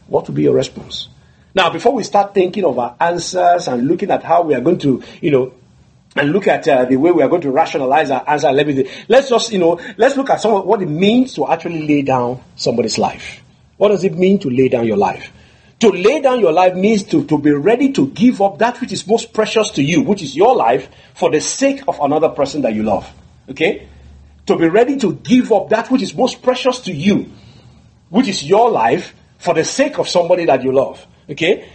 What 0.07 0.29
would 0.29 0.37
be 0.37 0.45
your 0.45 0.55
response? 0.55 1.09
Now, 1.57 1.71
before 1.71 1.93
we 1.93 2.05
start 2.05 2.35
thinking 2.35 2.65
of 2.65 2.79
our 2.79 2.95
answers 3.01 3.67
and 3.67 3.89
looking 3.89 4.13
at 4.13 4.23
how 4.23 4.43
we 4.43 4.55
are 4.55 4.61
going 4.61 4.79
to, 4.79 5.03
you 5.21 5.33
know, 5.33 5.55
and 6.15 6.31
look 6.31 6.47
at 6.47 6.69
uh, 6.69 6.85
the 6.85 6.97
way 6.99 7.11
we 7.11 7.25
are 7.25 7.29
going 7.29 7.43
to 7.43 7.51
rationalize 7.51 8.13
our 8.13 8.23
answer 8.31 8.47
and 8.47 8.61
everything, 8.61 8.87
let's 9.09 9.29
just, 9.29 9.51
you 9.51 9.59
know, 9.59 9.81
let's 9.97 10.17
look 10.17 10.31
at 10.31 10.41
some 10.41 10.55
of 10.55 10.65
what 10.65 10.81
it 10.83 10.89
means 10.89 11.35
to 11.35 11.49
actually 11.49 11.89
lay 11.89 12.03
down 12.03 12.41
somebody's 12.55 12.97
life. 12.97 13.43
What 13.77 13.89
does 13.89 14.05
it 14.05 14.15
mean 14.17 14.39
to 14.39 14.51
lay 14.51 14.69
down 14.69 14.87
your 14.87 14.99
life? 14.99 15.33
To 15.83 15.91
lay 15.91 16.21
down 16.21 16.39
your 16.39 16.53
life 16.53 16.77
means 16.77 17.03
to, 17.11 17.25
to 17.25 17.37
be 17.37 17.51
ready 17.51 17.91
to 17.91 18.07
give 18.07 18.41
up 18.41 18.59
that 18.59 18.81
which 18.81 18.93
is 18.93 19.05
most 19.05 19.33
precious 19.33 19.69
to 19.71 19.83
you, 19.83 20.03
which 20.03 20.23
is 20.23 20.37
your 20.37 20.55
life, 20.55 20.89
for 21.13 21.29
the 21.29 21.41
sake 21.41 21.83
of 21.89 21.99
another 21.99 22.29
person 22.29 22.63
that 22.63 22.73
you 22.73 22.85
love. 22.85 23.13
Okay? 23.49 23.89
To 24.47 24.57
be 24.57 24.69
ready 24.69 24.97
to 24.99 25.13
give 25.13 25.51
up 25.51 25.71
that 25.71 25.91
which 25.91 26.03
is 26.03 26.15
most 26.15 26.41
precious 26.41 26.79
to 26.83 26.93
you, 26.93 27.33
which 28.11 28.29
is 28.29 28.45
your 28.45 28.71
life, 28.71 29.13
for 29.39 29.55
the 29.55 29.65
sake 29.65 29.99
of 29.99 30.09
somebody 30.09 30.45
that 30.45 30.63
you 30.63 30.71
love. 30.71 31.05
Okay? 31.29 31.69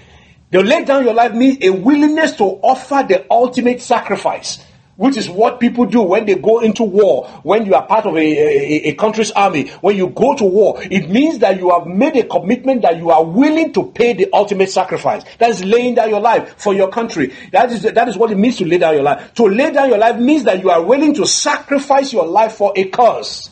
To 0.54 0.62
lay 0.62 0.86
down 0.86 1.04
your 1.04 1.14
life 1.14 1.34
means 1.34 1.58
a 1.62 1.72
willingness 1.72 2.32
to 2.38 2.46
offer 2.46 3.06
the 3.06 3.26
ultimate 3.30 3.82
sacrifice 3.82 4.66
which 4.98 5.16
is 5.16 5.30
what 5.30 5.60
people 5.60 5.86
do 5.86 6.02
when 6.02 6.26
they 6.26 6.36
go 6.36 6.60
into 6.60 6.84
war. 6.84 7.28
When 7.44 7.66
you 7.66 7.76
are 7.76 7.86
part 7.86 8.06
of 8.06 8.16
a, 8.16 8.20
a, 8.20 8.90
a, 8.90 8.94
country's 8.96 9.32
army, 9.32 9.70
when 9.82 9.96
you 9.96 10.08
go 10.08 10.36
to 10.36 10.44
war, 10.44 10.82
it 10.82 11.10
means 11.10 11.40
that 11.40 11.58
you 11.58 11.70
have 11.70 11.88
made 11.88 12.16
a 12.18 12.24
commitment 12.24 12.82
that 12.82 12.98
you 12.98 13.12
are 13.12 13.24
willing 13.24 13.72
to 13.74 13.84
pay 13.92 14.14
the 14.14 14.28
ultimate 14.34 14.72
sacrifice. 14.72 15.24
That 15.38 15.52
is 15.52 15.64
laying 15.64 15.96
down 15.96 16.10
your 16.10 16.20
life 16.20 16.56
for 16.58 16.74
your 16.74 16.90
country. 16.90 17.34
That 17.52 17.72
is, 17.72 17.84
that 17.84 18.08
is 18.08 18.18
what 18.18 18.32
it 18.32 18.38
means 18.38 18.58
to 18.58 18.66
lay 18.66 18.80
down 18.80 18.96
your 18.96 19.04
life. 19.04 19.34
To 19.36 19.46
lay 19.46 19.72
down 19.72 19.90
your 19.90 20.00
life 20.00 20.20
means 20.20 20.44
that 20.46 20.62
you 20.62 20.72
are 20.72 20.84
willing 20.84 21.14
to 21.16 21.28
sacrifice 21.28 22.12
your 22.12 22.26
life 22.26 22.54
for 22.54 22.74
a 22.76 22.86
cause. 22.86 23.52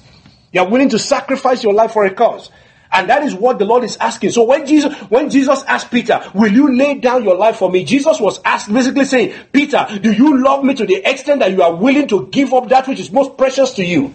You 0.51 0.61
are 0.61 0.69
willing 0.69 0.89
to 0.89 0.99
sacrifice 0.99 1.63
your 1.63 1.73
life 1.73 1.91
for 1.91 2.05
a 2.05 2.13
cause. 2.13 2.49
And 2.95 3.09
that 3.09 3.23
is 3.23 3.35
what 3.35 3.59
the 3.59 3.65
Lord 3.65 3.83
is 3.83 3.97
asking. 3.97 4.31
So 4.31 4.43
when 4.43 4.65
Jesus, 4.65 4.95
when 5.09 5.29
Jesus 5.29 5.63
asked 5.63 5.91
Peter, 5.91 6.23
will 6.33 6.49
you 6.49 6.73
lay 6.73 6.93
down 6.93 7.25
your 7.25 7.35
life 7.35 7.57
for 7.57 7.69
me? 7.69 7.83
Jesus 7.83 8.21
was 8.21 8.39
asked, 8.45 8.71
basically 8.71 9.03
saying, 9.03 9.33
Peter, 9.51 9.85
do 10.01 10.13
you 10.13 10.41
love 10.41 10.63
me 10.63 10.73
to 10.75 10.85
the 10.85 11.03
extent 11.03 11.41
that 11.41 11.51
you 11.51 11.61
are 11.61 11.75
willing 11.75 12.07
to 12.07 12.27
give 12.27 12.53
up 12.53 12.69
that 12.69 12.87
which 12.87 13.01
is 13.01 13.11
most 13.11 13.37
precious 13.37 13.73
to 13.73 13.83
you? 13.83 14.13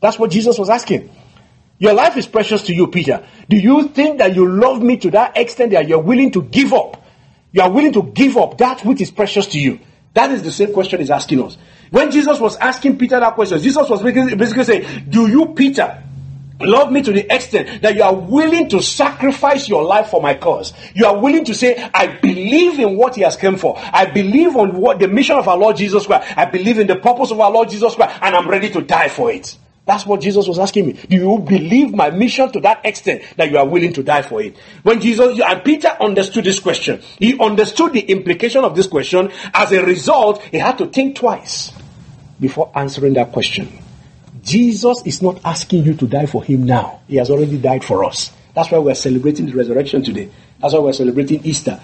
That's 0.00 0.18
what 0.18 0.32
Jesus 0.32 0.58
was 0.58 0.68
asking. 0.68 1.08
Your 1.78 1.92
life 1.92 2.16
is 2.16 2.26
precious 2.26 2.62
to 2.62 2.74
you, 2.74 2.88
Peter. 2.88 3.24
Do 3.48 3.56
you 3.56 3.86
think 3.90 4.18
that 4.18 4.34
you 4.34 4.48
love 4.48 4.82
me 4.82 4.96
to 4.96 5.10
that 5.12 5.36
extent 5.36 5.70
that 5.70 5.86
you're 5.86 6.02
willing 6.02 6.32
to 6.32 6.42
give 6.42 6.72
up? 6.72 7.04
You 7.52 7.62
are 7.62 7.70
willing 7.70 7.92
to 7.92 8.02
give 8.02 8.36
up 8.36 8.58
that 8.58 8.84
which 8.84 9.00
is 9.00 9.12
precious 9.12 9.46
to 9.48 9.60
you. 9.60 9.78
That 10.14 10.32
is 10.32 10.42
the 10.42 10.50
same 10.50 10.72
question 10.72 10.98
he's 10.98 11.10
asking 11.10 11.44
us. 11.44 11.56
When 11.90 12.10
Jesus 12.10 12.40
was 12.40 12.56
asking 12.56 12.98
Peter 12.98 13.20
that 13.20 13.34
question, 13.34 13.60
Jesus 13.60 13.88
was 13.88 14.02
basically 14.02 14.64
saying, 14.64 15.04
Do 15.08 15.28
you, 15.28 15.54
Peter, 15.54 16.02
love 16.60 16.90
me 16.90 17.02
to 17.02 17.12
the 17.12 17.32
extent 17.34 17.82
that 17.82 17.94
you 17.94 18.02
are 18.02 18.14
willing 18.14 18.68
to 18.70 18.82
sacrifice 18.82 19.68
your 19.68 19.84
life 19.84 20.08
for 20.08 20.22
my 20.22 20.34
cause. 20.34 20.72
You 20.94 21.06
are 21.06 21.18
willing 21.18 21.44
to 21.44 21.54
say, 21.54 21.76
I 21.92 22.06
believe 22.06 22.78
in 22.78 22.96
what 22.96 23.16
he 23.16 23.22
has 23.22 23.36
come 23.36 23.56
for. 23.56 23.74
I 23.76 24.06
believe 24.06 24.56
on 24.56 24.80
what 24.80 24.98
the 24.98 25.08
mission 25.08 25.36
of 25.36 25.48
our 25.48 25.58
Lord 25.58 25.76
Jesus 25.76 26.06
Christ. 26.06 26.32
I 26.36 26.46
believe 26.46 26.78
in 26.78 26.86
the 26.86 26.96
purpose 26.96 27.30
of 27.30 27.40
our 27.40 27.50
Lord 27.50 27.68
Jesus 27.70 27.94
Christ 27.94 28.18
and 28.22 28.34
I'm 28.34 28.48
ready 28.48 28.70
to 28.70 28.80
die 28.80 29.08
for 29.08 29.30
it. 29.30 29.56
That's 29.86 30.04
what 30.04 30.20
Jesus 30.20 30.48
was 30.48 30.58
asking 30.58 30.86
me. 30.86 30.92
Do 30.94 31.16
you 31.16 31.38
believe 31.38 31.94
my 31.94 32.10
mission 32.10 32.50
to 32.52 32.60
that 32.60 32.84
extent 32.84 33.22
that 33.36 33.52
you 33.52 33.58
are 33.58 33.66
willing 33.66 33.92
to 33.92 34.02
die 34.02 34.22
for 34.22 34.42
it? 34.42 34.56
When 34.82 35.00
Jesus 35.00 35.40
and 35.40 35.64
Peter 35.64 35.88
understood 36.00 36.44
this 36.44 36.58
question, 36.58 37.00
he 37.20 37.38
understood 37.38 37.92
the 37.92 38.00
implication 38.00 38.64
of 38.64 38.74
this 38.74 38.88
question. 38.88 39.30
As 39.54 39.70
a 39.70 39.84
result, 39.84 40.42
he 40.42 40.58
had 40.58 40.78
to 40.78 40.86
think 40.86 41.14
twice 41.16 41.72
before 42.40 42.72
answering 42.74 43.14
that 43.14 43.30
question. 43.30 43.85
Jesus 44.46 45.02
is 45.04 45.22
not 45.22 45.40
asking 45.44 45.84
you 45.84 45.94
to 45.94 46.06
die 46.06 46.26
for 46.26 46.42
him 46.44 46.64
now. 46.64 47.00
He 47.08 47.16
has 47.16 47.30
already 47.30 47.58
died 47.58 47.84
for 47.84 48.04
us. 48.04 48.32
That's 48.54 48.70
why 48.70 48.78
we're 48.78 48.94
celebrating 48.94 49.46
the 49.46 49.54
resurrection 49.54 50.04
today. 50.04 50.30
That's 50.60 50.72
why 50.72 50.78
we're 50.78 50.92
celebrating 50.92 51.44
Easter. 51.44 51.80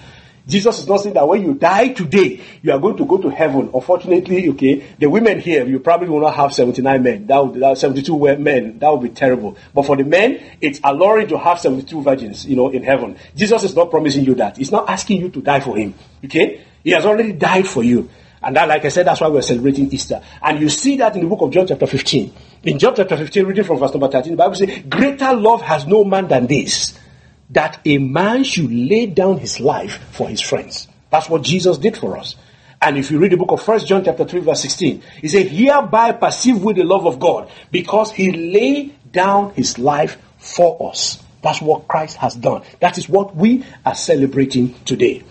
Jesus 0.47 0.79
is 0.79 0.87
not 0.87 1.01
saying 1.01 1.15
that 1.15 1.27
when 1.27 1.41
you 1.41 1.55
die 1.55 1.89
today, 1.89 2.41
you 2.61 2.71
are 2.71 2.79
going 2.79 2.95
to 2.97 3.05
go 3.05 3.17
to 3.17 3.29
heaven. 3.29 3.69
Unfortunately, 3.73 4.49
okay, 4.51 4.95
the 4.97 5.09
women 5.09 5.41
here, 5.41 5.65
you 5.65 5.79
probably 5.79 6.07
will 6.07 6.21
not 6.21 6.35
have 6.35 6.53
79 6.53 7.03
men. 7.03 7.27
That 7.27 7.45
would, 7.45 7.59
that 7.59 7.77
72 7.77 8.37
men. 8.37 8.79
That 8.79 8.91
would 8.91 9.01
be 9.01 9.09
terrible. 9.09 9.57
But 9.73 9.85
for 9.85 9.97
the 9.97 10.05
men, 10.05 10.41
it's 10.61 10.79
alluring 10.85 11.27
to 11.29 11.37
have 11.37 11.59
72 11.59 12.01
virgins, 12.01 12.45
you 12.45 12.55
know, 12.55 12.69
in 12.69 12.83
heaven. 12.83 13.17
Jesus 13.35 13.63
is 13.63 13.75
not 13.75 13.91
promising 13.91 14.23
you 14.23 14.35
that. 14.35 14.55
He's 14.55 14.71
not 14.71 14.89
asking 14.89 15.19
you 15.19 15.29
to 15.31 15.41
die 15.41 15.59
for 15.59 15.75
him. 15.75 15.95
Okay? 16.23 16.63
He 16.81 16.91
has 16.91 17.05
already 17.05 17.33
died 17.33 17.67
for 17.67 17.83
you. 17.83 18.09
And 18.43 18.55
that, 18.55 18.67
like 18.67 18.83
I 18.83 18.89
said, 18.89 19.07
that's 19.07 19.21
why 19.21 19.29
we're 19.29 19.41
celebrating 19.41 19.91
Easter. 19.91 20.21
And 20.41 20.59
you 20.59 20.69
see 20.69 20.97
that 20.97 21.15
in 21.15 21.21
the 21.21 21.27
book 21.27 21.41
of 21.41 21.51
John, 21.51 21.65
chapter 21.65 21.87
15. 21.87 22.33
In 22.63 22.79
John 22.79 22.93
chapter 22.95 23.15
15, 23.15 23.45
reading 23.45 23.63
from 23.63 23.79
verse 23.79 23.91
number 23.91 24.09
13, 24.09 24.33
the 24.33 24.37
Bible 24.37 24.55
says, 24.55 24.83
Greater 24.89 25.33
love 25.33 25.61
has 25.61 25.85
no 25.85 26.03
man 26.03 26.27
than 26.27 26.47
this, 26.47 26.97
that 27.51 27.79
a 27.85 27.97
man 27.97 28.43
should 28.43 28.71
lay 28.71 29.05
down 29.05 29.37
his 29.37 29.59
life 29.59 29.99
for 30.11 30.27
his 30.27 30.41
friends. 30.41 30.87
That's 31.09 31.29
what 31.29 31.43
Jesus 31.43 31.77
did 31.77 31.97
for 31.97 32.17
us. 32.17 32.35
And 32.81 32.97
if 32.97 33.11
you 33.11 33.19
read 33.19 33.31
the 33.31 33.37
book 33.37 33.51
of 33.51 33.61
First 33.61 33.87
John 33.87 34.03
chapter 34.03 34.25
3, 34.25 34.41
verse 34.41 34.61
16, 34.61 35.01
he 35.21 35.27
said, 35.29 35.47
Hereby 35.47 36.11
perceive 36.11 36.61
we 36.61 36.73
the 36.73 36.83
love 36.83 37.05
of 37.05 37.19
God, 37.19 37.49
because 37.71 38.11
he 38.11 38.31
laid 38.31 39.11
down 39.11 39.53
his 39.53 39.79
life 39.79 40.17
for 40.37 40.89
us. 40.91 41.23
That's 41.41 41.61
what 41.61 41.87
Christ 41.87 42.17
has 42.17 42.35
done. 42.35 42.63
That 42.81 42.97
is 42.97 43.07
what 43.07 43.35
we 43.35 43.63
are 43.85 43.95
celebrating 43.95 44.73
today. 44.83 45.23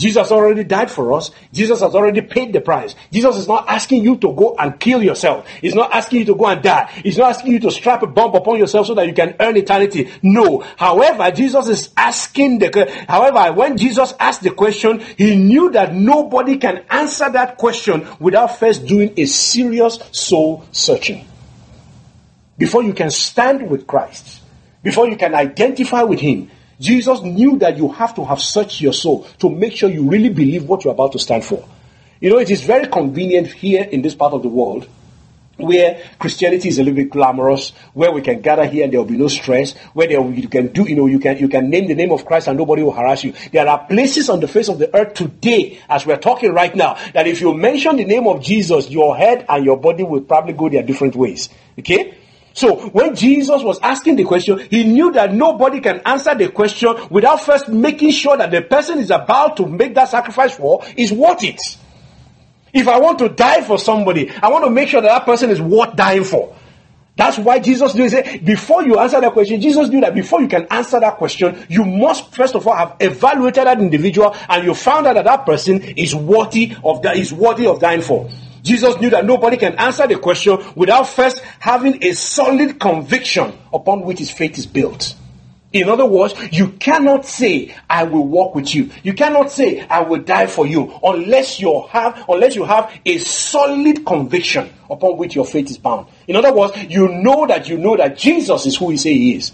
Jesus 0.00 0.32
already 0.32 0.64
died 0.64 0.90
for 0.90 1.12
us. 1.12 1.30
Jesus 1.52 1.80
has 1.80 1.94
already 1.94 2.22
paid 2.22 2.54
the 2.54 2.60
price. 2.62 2.94
Jesus 3.12 3.36
is 3.36 3.46
not 3.46 3.68
asking 3.68 4.02
you 4.02 4.16
to 4.16 4.32
go 4.32 4.56
and 4.58 4.80
kill 4.80 5.02
yourself. 5.02 5.46
He's 5.60 5.74
not 5.74 5.92
asking 5.92 6.20
you 6.20 6.24
to 6.24 6.34
go 6.34 6.46
and 6.46 6.62
die. 6.62 6.90
He's 7.04 7.18
not 7.18 7.36
asking 7.36 7.52
you 7.52 7.60
to 7.60 7.70
strap 7.70 8.02
a 8.02 8.06
bomb 8.06 8.34
upon 8.34 8.58
yourself 8.58 8.86
so 8.86 8.94
that 8.94 9.06
you 9.06 9.12
can 9.12 9.36
earn 9.38 9.58
eternity. 9.58 10.10
No. 10.22 10.60
However, 10.78 11.30
Jesus 11.30 11.68
is 11.68 11.92
asking 11.98 12.60
the, 12.60 13.04
however, 13.08 13.52
when 13.52 13.76
Jesus 13.76 14.14
asked 14.18 14.42
the 14.42 14.52
question, 14.52 15.00
he 15.18 15.36
knew 15.36 15.70
that 15.72 15.94
nobody 15.94 16.56
can 16.56 16.82
answer 16.88 17.28
that 17.30 17.58
question 17.58 18.08
without 18.18 18.58
first 18.58 18.86
doing 18.86 19.12
a 19.18 19.26
serious 19.26 19.98
soul 20.12 20.64
searching. 20.72 21.26
Before 22.56 22.82
you 22.82 22.94
can 22.94 23.10
stand 23.10 23.68
with 23.68 23.86
Christ, 23.86 24.40
before 24.82 25.10
you 25.10 25.16
can 25.16 25.34
identify 25.34 26.04
with 26.04 26.20
Him, 26.20 26.50
Jesus 26.80 27.20
knew 27.20 27.58
that 27.58 27.76
you 27.76 27.88
have 27.88 28.14
to 28.16 28.24
have 28.24 28.40
searched 28.40 28.80
your 28.80 28.94
soul 28.94 29.26
to 29.38 29.50
make 29.50 29.76
sure 29.76 29.90
you 29.90 30.08
really 30.08 30.30
believe 30.30 30.64
what 30.64 30.84
you're 30.84 30.94
about 30.94 31.12
to 31.12 31.18
stand 31.18 31.44
for. 31.44 31.68
You 32.20 32.30
know, 32.30 32.38
it 32.38 32.50
is 32.50 32.62
very 32.62 32.88
convenient 32.88 33.48
here 33.48 33.82
in 33.84 34.02
this 34.02 34.14
part 34.14 34.32
of 34.32 34.42
the 34.42 34.48
world 34.48 34.88
where 35.60 36.02
Christianity 36.18 36.68
is 36.68 36.78
a 36.78 36.82
little 36.82 36.96
bit 36.96 37.10
glamorous, 37.10 37.70
where 37.92 38.10
we 38.10 38.22
can 38.22 38.40
gather 38.40 38.66
here 38.66 38.84
and 38.84 38.92
there 38.92 39.00
will 39.00 39.08
be 39.08 39.16
no 39.16 39.28
stress, 39.28 39.76
where 39.92 40.08
there, 40.08 40.20
you 40.30 40.48
can 40.48 40.68
do, 40.68 40.88
you 40.88 40.96
know, 40.96 41.06
you 41.06 41.18
can 41.18 41.38
you 41.38 41.48
can 41.48 41.70
name 41.70 41.86
the 41.86 41.94
name 41.94 42.12
of 42.12 42.24
Christ 42.24 42.48
and 42.48 42.58
nobody 42.58 42.82
will 42.82 42.92
harass 42.92 43.24
you. 43.24 43.34
There 43.52 43.68
are 43.68 43.86
places 43.86 44.28
on 44.30 44.40
the 44.40 44.48
face 44.48 44.68
of 44.68 44.78
the 44.78 44.94
earth 44.94 45.14
today, 45.14 45.78
as 45.88 46.06
we're 46.06 46.16
talking 46.16 46.52
right 46.52 46.74
now, 46.74 46.98
that 47.12 47.26
if 47.26 47.40
you 47.40 47.54
mention 47.54 47.96
the 47.96 48.04
name 48.04 48.26
of 48.26 48.42
Jesus, 48.42 48.90
your 48.90 49.16
head 49.16 49.44
and 49.48 49.64
your 49.64 49.76
body 49.76 50.02
will 50.02 50.22
probably 50.22 50.52
go 50.52 50.68
their 50.68 50.82
different 50.82 51.14
ways. 51.14 51.48
Okay? 51.78 52.14
So 52.52 52.88
when 52.88 53.14
Jesus 53.14 53.62
was 53.62 53.78
asking 53.80 54.16
the 54.16 54.24
question, 54.24 54.58
he 54.70 54.84
knew 54.84 55.12
that 55.12 55.32
nobody 55.32 55.80
can 55.80 56.00
answer 56.04 56.34
the 56.34 56.48
question 56.48 56.94
without 57.08 57.40
first 57.40 57.68
making 57.68 58.10
sure 58.10 58.36
that 58.36 58.50
the 58.50 58.62
person 58.62 58.98
is 58.98 59.10
about 59.10 59.56
to 59.58 59.66
make 59.66 59.94
that 59.94 60.08
sacrifice 60.08 60.56
for 60.56 60.84
is 60.96 61.12
worth 61.12 61.44
it. 61.44 61.60
If 62.72 62.88
I 62.88 62.98
want 62.98 63.18
to 63.20 63.28
die 63.28 63.62
for 63.62 63.78
somebody, 63.78 64.30
I 64.30 64.48
want 64.48 64.64
to 64.64 64.70
make 64.70 64.88
sure 64.88 65.00
that 65.00 65.08
that 65.08 65.24
person 65.26 65.50
is 65.50 65.60
worth 65.60 65.96
dying 65.96 66.24
for. 66.24 66.56
That's 67.16 67.38
why 67.38 67.58
Jesus 67.58 67.94
knew. 67.94 68.08
Say, 68.08 68.38
before 68.38 68.82
you 68.82 68.98
answer 68.98 69.20
that 69.20 69.32
question, 69.32 69.60
Jesus 69.60 69.88
knew 69.88 70.00
that 70.00 70.14
before 70.14 70.40
you 70.40 70.48
can 70.48 70.66
answer 70.70 70.98
that 71.00 71.16
question, 71.16 71.66
you 71.68 71.84
must 71.84 72.34
first 72.34 72.54
of 72.54 72.66
all 72.66 72.74
have 72.74 72.96
evaluated 73.00 73.66
that 73.66 73.78
individual, 73.78 74.34
and 74.48 74.64
you 74.64 74.74
found 74.74 75.06
out 75.06 75.14
that 75.14 75.26
that 75.26 75.44
person 75.44 75.82
is 75.82 76.14
worthy 76.14 76.74
of 76.82 77.02
that 77.02 77.16
is 77.16 77.32
worthy 77.32 77.66
of 77.66 77.80
dying 77.80 78.00
for. 78.00 78.30
Jesus 78.62 79.00
knew 79.00 79.10
that 79.10 79.24
nobody 79.24 79.56
can 79.56 79.74
answer 79.74 80.06
the 80.06 80.18
question 80.18 80.58
without 80.74 81.08
first 81.08 81.40
having 81.58 82.02
a 82.04 82.12
solid 82.12 82.78
conviction 82.78 83.56
upon 83.72 84.02
which 84.02 84.18
his 84.18 84.30
faith 84.30 84.58
is 84.58 84.66
built. 84.66 85.14
In 85.72 85.88
other 85.88 86.04
words, 86.04 86.34
you 86.50 86.70
cannot 86.72 87.24
say, 87.24 87.74
I 87.88 88.02
will 88.02 88.26
walk 88.26 88.56
with 88.56 88.74
you. 88.74 88.90
You 89.04 89.14
cannot 89.14 89.52
say, 89.52 89.80
I 89.80 90.00
will 90.00 90.20
die 90.20 90.46
for 90.46 90.66
you 90.66 90.98
unless 91.02 91.60
you 91.60 91.86
have, 91.90 92.24
unless 92.28 92.56
you 92.56 92.64
have 92.64 92.92
a 93.06 93.18
solid 93.18 94.04
conviction 94.04 94.68
upon 94.90 95.16
which 95.16 95.36
your 95.36 95.44
faith 95.44 95.70
is 95.70 95.78
bound. 95.78 96.08
In 96.26 96.34
other 96.34 96.52
words, 96.52 96.76
you 96.88 97.08
know 97.08 97.46
that 97.46 97.68
you 97.68 97.78
know 97.78 97.96
that 97.96 98.18
Jesus 98.18 98.66
is 98.66 98.76
who 98.76 98.90
he 98.90 98.96
say 98.96 99.14
he 99.14 99.36
is. 99.36 99.52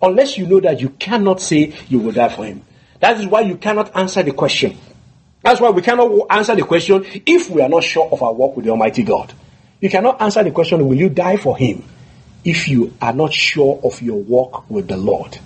Unless 0.00 0.38
you 0.38 0.46
know 0.46 0.60
that 0.60 0.80
you 0.80 0.88
cannot 0.90 1.40
say 1.40 1.74
you 1.88 1.98
will 1.98 2.12
die 2.12 2.30
for 2.30 2.46
him. 2.46 2.64
That 3.00 3.20
is 3.20 3.26
why 3.26 3.42
you 3.42 3.56
cannot 3.56 3.94
answer 3.94 4.22
the 4.22 4.32
question. 4.32 4.76
That's 5.48 5.62
why 5.62 5.70
we 5.70 5.80
cannot 5.80 6.26
answer 6.28 6.54
the 6.54 6.60
question 6.60 7.06
if 7.24 7.48
we 7.48 7.62
are 7.62 7.70
not 7.70 7.82
sure 7.82 8.06
of 8.12 8.22
our 8.22 8.34
walk 8.34 8.54
with 8.54 8.66
the 8.66 8.70
Almighty 8.70 9.02
God. 9.02 9.32
You 9.80 9.88
cannot 9.88 10.20
answer 10.20 10.44
the 10.44 10.50
question, 10.50 10.86
will 10.86 10.94
you 10.94 11.08
die 11.08 11.38
for 11.38 11.56
Him, 11.56 11.84
if 12.44 12.68
you 12.68 12.92
are 13.00 13.14
not 13.14 13.32
sure 13.32 13.80
of 13.82 14.02
your 14.02 14.18
walk 14.18 14.68
with 14.68 14.88
the 14.88 14.98
Lord. 14.98 15.38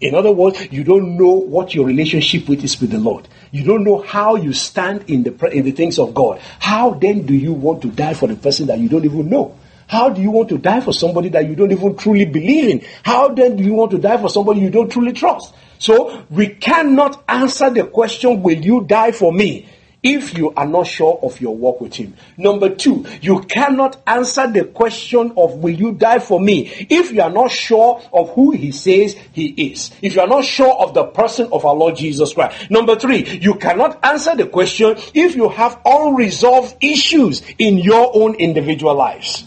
In 0.00 0.16
other 0.16 0.32
words, 0.32 0.72
you 0.72 0.82
don't 0.82 1.16
know 1.16 1.30
what 1.30 1.76
your 1.76 1.86
relationship 1.86 2.48
with 2.48 2.64
is 2.64 2.80
with 2.80 2.90
the 2.90 2.98
Lord. 2.98 3.28
You 3.52 3.62
don't 3.62 3.84
know 3.84 4.02
how 4.02 4.34
you 4.34 4.52
stand 4.52 5.08
in 5.08 5.22
the 5.22 5.50
in 5.52 5.62
the 5.62 5.70
things 5.70 6.00
of 6.00 6.12
God. 6.12 6.40
How 6.58 6.94
then 6.94 7.24
do 7.24 7.32
you 7.32 7.52
want 7.52 7.82
to 7.82 7.90
die 7.92 8.14
for 8.14 8.26
the 8.26 8.34
person 8.34 8.66
that 8.66 8.80
you 8.80 8.88
don't 8.88 9.04
even 9.04 9.30
know? 9.30 9.56
How 9.86 10.08
do 10.08 10.20
you 10.20 10.32
want 10.32 10.48
to 10.48 10.58
die 10.58 10.80
for 10.80 10.92
somebody 10.92 11.28
that 11.28 11.48
you 11.48 11.54
don't 11.54 11.70
even 11.70 11.96
truly 11.96 12.24
believe 12.24 12.68
in? 12.68 12.84
How 13.04 13.28
then 13.28 13.54
do 13.54 13.62
you 13.62 13.74
want 13.74 13.92
to 13.92 13.98
die 13.98 14.16
for 14.20 14.28
somebody 14.28 14.58
you 14.58 14.70
don't 14.70 14.90
truly 14.90 15.12
trust? 15.12 15.54
So 15.78 16.24
we 16.30 16.48
cannot 16.48 17.24
answer 17.28 17.70
the 17.70 17.84
question, 17.84 18.42
will 18.42 18.58
you 18.58 18.84
die 18.84 19.12
for 19.12 19.32
me? 19.32 19.68
If 20.02 20.38
you 20.38 20.52
are 20.54 20.66
not 20.66 20.86
sure 20.86 21.18
of 21.20 21.40
your 21.40 21.56
walk 21.56 21.80
with 21.80 21.94
him. 21.94 22.14
Number 22.36 22.72
two, 22.72 23.04
you 23.20 23.40
cannot 23.40 24.00
answer 24.06 24.46
the 24.46 24.64
question 24.64 25.32
of 25.36 25.56
will 25.56 25.74
you 25.74 25.92
die 25.92 26.20
for 26.20 26.38
me 26.38 26.68
if 26.88 27.10
you 27.10 27.22
are 27.22 27.30
not 27.30 27.50
sure 27.50 28.00
of 28.12 28.30
who 28.30 28.52
he 28.52 28.70
says 28.70 29.16
he 29.32 29.46
is. 29.46 29.90
If 30.02 30.14
you 30.14 30.20
are 30.20 30.28
not 30.28 30.44
sure 30.44 30.72
of 30.72 30.94
the 30.94 31.06
person 31.06 31.48
of 31.50 31.64
our 31.64 31.74
Lord 31.74 31.96
Jesus 31.96 32.34
Christ. 32.34 32.70
Number 32.70 32.94
three, 32.94 33.40
you 33.40 33.54
cannot 33.54 33.98
answer 34.04 34.36
the 34.36 34.46
question 34.46 34.94
if 35.12 35.34
you 35.34 35.48
have 35.48 35.80
unresolved 35.84 36.76
issues 36.80 37.42
in 37.58 37.78
your 37.78 38.12
own 38.14 38.36
individual 38.36 38.94
lives. 38.94 39.44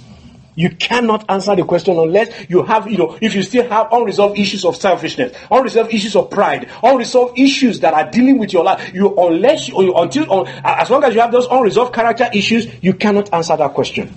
You 0.56 0.72
cannot 0.72 1.30
answer 1.30 1.56
the 1.56 1.64
question 1.64 1.98
unless 1.98 2.50
you 2.50 2.64
have, 2.64 2.90
you 2.90 2.98
know, 2.98 3.18
if 3.22 3.34
you 3.34 3.44
still 3.44 3.68
have 3.70 3.88
unresolved 3.92 4.38
issues 4.38 4.66
of 4.66 4.76
selfishness, 4.76 5.38
unresolved 5.50 5.94
issues 5.94 6.16
of 6.16 6.30
pride, 6.30 6.70
unresolved 6.84 7.40
issues 7.40 7.80
that 7.80 7.94
are 7.94 8.10
dealing 8.12 8.40
with 8.40 8.52
your 8.52 8.64
life. 8.64 8.94
You, 8.94 9.16
unless 9.18 9.70
you, 9.70 9.96
until, 9.96 10.48
as 10.48 10.90
long 10.90 11.04
as 11.04 11.14
you 11.14 11.22
have 11.22 11.32
those 11.32 11.48
unresolved 11.50 11.94
character 11.94 12.30
issues, 12.34 12.68
you 12.82 12.94
cannot 12.94 13.34
answer 13.34 13.56
that 13.56 13.74
question. 13.74 14.14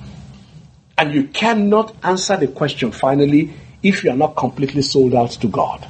And 0.99 1.15
you 1.15 1.25
cannot 1.25 1.95
answer 2.05 2.37
the 2.37 2.49
question 2.49 2.93
finally 2.93 3.55
if 3.83 4.05
you 4.05 4.11
are 4.11 4.17
not 4.17 4.37
completely 4.37 4.83
sold 4.83 5.15
out 5.15 5.31
to 5.31 5.49
God. 5.49 5.87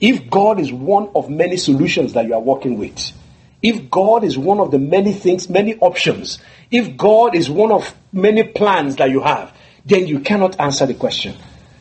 If 0.00 0.30
God 0.30 0.58
is 0.58 0.72
one 0.72 1.10
of 1.14 1.28
many 1.28 1.56
solutions 1.58 2.14
that 2.14 2.26
you 2.26 2.34
are 2.34 2.40
working 2.40 2.78
with, 2.78 3.12
if 3.62 3.90
God 3.90 4.24
is 4.24 4.38
one 4.38 4.58
of 4.58 4.70
the 4.70 4.78
many 4.78 5.12
things, 5.12 5.50
many 5.50 5.76
options, 5.76 6.38
if 6.70 6.96
God 6.96 7.34
is 7.34 7.50
one 7.50 7.72
of 7.72 7.94
many 8.12 8.42
plans 8.42 8.96
that 8.96 9.10
you 9.10 9.20
have, 9.20 9.54
then 9.84 10.06
you 10.06 10.20
cannot 10.20 10.60
answer 10.60 10.86
the 10.86 10.94
question. 10.94 11.36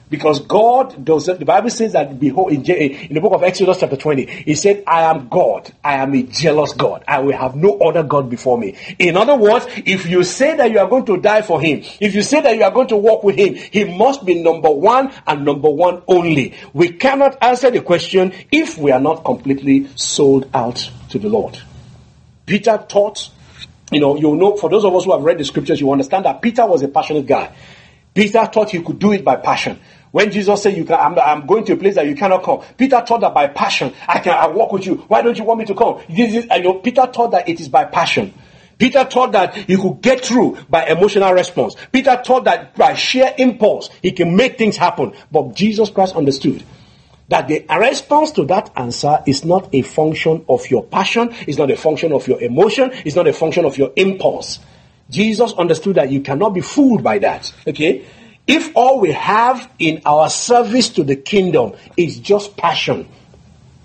Because 0.09 0.39
God 0.39 1.05
does, 1.05 1.27
the 1.27 1.45
Bible 1.45 1.69
says 1.69 1.93
that, 1.93 2.19
behold, 2.19 2.51
in, 2.51 2.65
in, 2.65 3.13
the 3.13 3.21
book 3.21 3.33
of 3.33 3.43
Exodus 3.43 3.79
chapter 3.79 3.95
20, 3.95 4.25
He 4.25 4.55
said, 4.55 4.83
I 4.87 5.03
am 5.03 5.27
God. 5.29 5.71
I 5.83 5.95
am 5.95 6.15
a 6.15 6.23
jealous 6.23 6.73
God. 6.73 7.03
I 7.07 7.19
will 7.19 7.37
have 7.37 7.55
no 7.55 7.77
other 7.77 8.01
God 8.01 8.27
before 8.27 8.57
me. 8.57 8.75
In 8.97 9.15
other 9.15 9.35
words, 9.35 9.67
if 9.85 10.07
you 10.07 10.23
say 10.23 10.55
that 10.55 10.71
you 10.71 10.79
are 10.79 10.87
going 10.87 11.05
to 11.05 11.17
die 11.17 11.43
for 11.43 11.61
Him, 11.61 11.83
if 12.01 12.15
you 12.15 12.23
say 12.23 12.41
that 12.41 12.55
you 12.55 12.63
are 12.63 12.71
going 12.71 12.87
to 12.87 12.97
walk 12.97 13.23
with 13.23 13.35
Him, 13.35 13.53
He 13.53 13.83
must 13.83 14.25
be 14.25 14.41
number 14.41 14.71
one 14.71 15.13
and 15.27 15.45
number 15.45 15.69
one 15.69 16.01
only. 16.07 16.55
We 16.73 16.89
cannot 16.93 17.37
answer 17.43 17.69
the 17.69 17.81
question 17.81 18.33
if 18.51 18.79
we 18.79 18.91
are 18.91 18.99
not 18.99 19.23
completely 19.23 19.89
sold 19.95 20.49
out 20.55 20.89
to 21.09 21.19
the 21.19 21.29
Lord. 21.29 21.59
Peter 22.47 22.83
taught 22.89 23.29
you 23.91 23.99
know, 23.99 24.15
you 24.15 24.35
know, 24.35 24.55
for 24.55 24.69
those 24.69 24.85
of 24.85 24.95
us 24.95 25.05
who 25.05 25.11
have 25.11 25.21
read 25.21 25.37
the 25.37 25.45
scriptures, 25.45 25.79
you 25.79 25.91
understand 25.91 26.25
that 26.25 26.41
Peter 26.41 26.65
was 26.65 26.81
a 26.81 26.87
passionate 26.87 27.25
guy. 27.25 27.53
Peter 28.13 28.45
thought 28.45 28.69
he 28.71 28.81
could 28.81 28.99
do 28.99 29.11
it 29.11 29.23
by 29.23 29.35
passion. 29.35 29.79
When 30.11 30.31
Jesus 30.31 30.63
said, 30.63 30.75
"You 30.75 30.85
can," 30.85 30.99
I'm, 30.99 31.19
I'm, 31.19 31.45
going 31.45 31.63
to 31.65 31.73
a 31.73 31.77
place 31.77 31.95
that 31.95 32.07
you 32.07 32.15
cannot 32.15 32.43
come. 32.43 32.61
Peter 32.77 33.01
thought 33.05 33.21
that 33.21 33.33
by 33.33 33.47
passion, 33.47 33.93
I 34.07 34.19
can, 34.19 34.33
I 34.33 34.47
walk 34.47 34.71
with 34.71 34.85
you. 34.85 34.95
Why 35.07 35.21
don't 35.21 35.37
you 35.37 35.43
want 35.43 35.59
me 35.59 35.65
to 35.65 35.75
come? 35.75 36.01
This 36.09 36.33
is, 36.33 36.47
I 36.49 36.59
know 36.59 36.75
Peter 36.75 37.05
thought 37.05 37.31
that 37.31 37.47
it 37.47 37.59
is 37.59 37.69
by 37.69 37.85
passion. 37.85 38.33
Peter 38.79 39.03
thought 39.03 39.33
that 39.33 39.55
he 39.55 39.75
could 39.75 40.01
get 40.01 40.23
through 40.23 40.57
by 40.69 40.85
emotional 40.85 41.31
response. 41.33 41.75
Peter 41.91 42.19
thought 42.25 42.45
that 42.45 42.75
by 42.75 42.95
sheer 42.95 43.33
impulse 43.37 43.89
he 44.01 44.11
can 44.11 44.35
make 44.35 44.57
things 44.57 44.77
happen. 44.77 45.13
But 45.31 45.53
Jesus 45.53 45.89
Christ 45.89 46.15
understood 46.15 46.63
that 47.29 47.47
the 47.47 47.65
response 47.79 48.31
to 48.31 48.45
that 48.45 48.71
answer 48.75 49.19
is 49.25 49.45
not 49.45 49.69
a 49.73 49.81
function 49.83 50.45
of 50.49 50.67
your 50.69 50.83
passion, 50.83 51.29
it's 51.47 51.57
not 51.57 51.71
a 51.71 51.77
function 51.77 52.11
of 52.11 52.27
your 52.27 52.41
emotion, 52.41 52.91
it's 53.05 53.15
not 53.15 53.27
a 53.27 53.33
function 53.33 53.65
of 53.65 53.77
your 53.77 53.91
impulse. 53.95 54.59
Jesus 55.09 55.53
understood 55.53 55.95
that 55.95 56.11
you 56.11 56.21
cannot 56.21 56.53
be 56.53 56.61
fooled 56.61 57.03
by 57.03 57.19
that. 57.19 57.53
Okay? 57.67 58.05
If 58.47 58.71
all 58.75 58.99
we 58.99 59.11
have 59.11 59.71
in 59.77 60.01
our 60.05 60.29
service 60.29 60.89
to 60.89 61.03
the 61.03 61.15
kingdom 61.15 61.73
is 61.95 62.19
just 62.19 62.57
passion, 62.57 63.07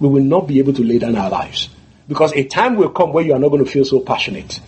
we 0.01 0.09
will 0.09 0.25
not 0.25 0.47
be 0.47 0.59
able 0.59 0.73
to 0.73 0.83
lay 0.83 0.99
down 0.99 1.17
our 1.17 1.31
lives. 1.31 1.69
Because 2.09 2.33
a 2.33 2.45
time 2.45 2.77
will 2.77 2.91
come 2.91 3.13
where 3.13 3.25
you 3.25 3.35
are 3.35 3.39
not 3.39 3.49
going 3.49 3.65
to 3.65 3.71
feel 3.71 3.85
so 3.85 4.01
passionate. 4.01 4.61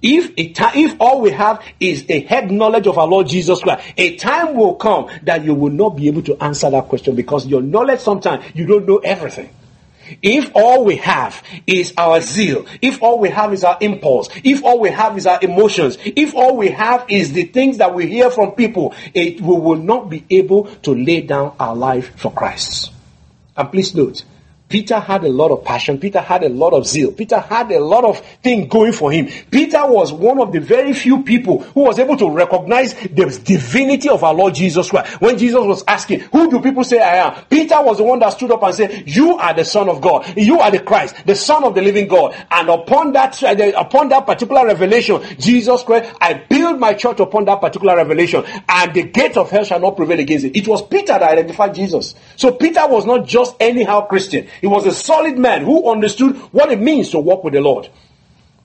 If, 0.00 0.32
if 0.36 0.96
all 1.00 1.20
we 1.20 1.32
have 1.32 1.62
is 1.80 2.06
a 2.08 2.20
head 2.20 2.52
knowledge 2.52 2.86
of 2.86 2.98
our 2.98 3.06
Lord 3.06 3.26
Jesus 3.26 3.60
Christ, 3.62 3.84
a 3.96 4.16
time 4.16 4.54
will 4.54 4.76
come 4.76 5.08
that 5.24 5.44
you 5.44 5.54
will 5.54 5.72
not 5.72 5.96
be 5.96 6.06
able 6.06 6.22
to 6.22 6.42
answer 6.42 6.70
that 6.70 6.84
question 6.88 7.16
because 7.16 7.46
your 7.46 7.62
knowledge 7.62 8.00
sometimes 8.00 8.44
you 8.54 8.66
don't 8.66 8.86
know 8.86 8.98
everything. 8.98 9.50
If 10.22 10.52
all 10.54 10.84
we 10.84 10.96
have 10.96 11.42
is 11.66 11.92
our 11.98 12.20
zeal, 12.20 12.64
if 12.80 13.02
all 13.02 13.18
we 13.18 13.28
have 13.30 13.52
is 13.52 13.64
our 13.64 13.76
impulse, 13.80 14.28
if 14.44 14.64
all 14.64 14.80
we 14.80 14.90
have 14.90 15.18
is 15.18 15.26
our 15.26 15.38
emotions, 15.42 15.98
if 16.00 16.34
all 16.34 16.56
we 16.56 16.68
have 16.68 17.04
is 17.08 17.32
the 17.32 17.44
things 17.44 17.78
that 17.78 17.94
we 17.94 18.06
hear 18.06 18.30
from 18.30 18.52
people, 18.52 18.94
it, 19.12 19.40
we 19.40 19.58
will 19.58 19.76
not 19.76 20.08
be 20.08 20.24
able 20.30 20.64
to 20.76 20.94
lay 20.94 21.20
down 21.20 21.54
our 21.58 21.76
life 21.76 22.18
for 22.18 22.32
Christ. 22.32 22.92
And 23.56 23.70
please 23.70 23.94
note, 23.94 24.24
Peter 24.68 24.98
had 24.98 25.24
a 25.24 25.28
lot 25.28 25.50
of 25.50 25.64
passion. 25.64 25.98
Peter 25.98 26.20
had 26.20 26.42
a 26.42 26.48
lot 26.48 26.72
of 26.72 26.86
zeal. 26.86 27.10
Peter 27.12 27.38
had 27.38 27.70
a 27.72 27.80
lot 27.80 28.04
of 28.04 28.18
things 28.42 28.68
going 28.68 28.92
for 28.92 29.10
him. 29.10 29.28
Peter 29.50 29.86
was 29.86 30.12
one 30.12 30.38
of 30.40 30.52
the 30.52 30.60
very 30.60 30.92
few 30.92 31.22
people 31.22 31.60
who 31.62 31.82
was 31.82 31.98
able 31.98 32.16
to 32.16 32.30
recognize 32.30 32.94
the 32.94 33.40
divinity 33.44 34.08
of 34.08 34.22
our 34.22 34.34
Lord 34.34 34.54
Jesus 34.54 34.90
Christ. 34.90 35.20
When 35.20 35.38
Jesus 35.38 35.60
was 35.60 35.84
asking, 35.88 36.20
who 36.20 36.50
do 36.50 36.60
people 36.60 36.84
say 36.84 37.00
I 37.00 37.16
am? 37.16 37.44
Peter 37.46 37.76
was 37.80 37.98
the 37.98 38.04
one 38.04 38.18
that 38.18 38.30
stood 38.30 38.52
up 38.52 38.62
and 38.62 38.74
said, 38.74 39.04
you 39.08 39.36
are 39.38 39.54
the 39.54 39.64
son 39.64 39.88
of 39.88 40.00
God. 40.00 40.36
You 40.36 40.60
are 40.60 40.70
the 40.70 40.80
Christ, 40.80 41.16
the 41.24 41.34
son 41.34 41.64
of 41.64 41.74
the 41.74 41.82
living 41.82 42.06
God. 42.06 42.36
And 42.50 42.68
upon 42.68 43.12
that, 43.12 43.42
uh, 43.42 43.72
upon 43.76 44.10
that 44.10 44.26
particular 44.26 44.66
revelation, 44.66 45.22
Jesus 45.38 45.82
Christ, 45.82 46.14
I 46.20 46.34
build 46.34 46.78
my 46.78 46.92
church 46.94 47.20
upon 47.20 47.46
that 47.46 47.60
particular 47.60 47.96
revelation 47.96 48.44
and 48.68 48.92
the 48.92 49.04
gate 49.04 49.36
of 49.36 49.50
hell 49.50 49.64
shall 49.64 49.80
not 49.80 49.96
prevail 49.96 50.20
against 50.20 50.44
it. 50.44 50.56
It 50.56 50.68
was 50.68 50.86
Peter 50.86 51.18
that 51.18 51.22
identified 51.22 51.74
Jesus. 51.74 52.14
So 52.36 52.52
Peter 52.52 52.86
was 52.86 53.06
not 53.06 53.26
just 53.26 53.56
anyhow 53.60 54.02
Christian. 54.02 54.48
He 54.60 54.66
was 54.66 54.86
a 54.86 54.92
solid 54.92 55.38
man 55.38 55.64
who 55.64 55.90
understood 55.90 56.36
what 56.52 56.70
it 56.72 56.80
means 56.80 57.10
to 57.10 57.18
walk 57.18 57.44
with 57.44 57.54
the 57.54 57.60
Lord. 57.60 57.88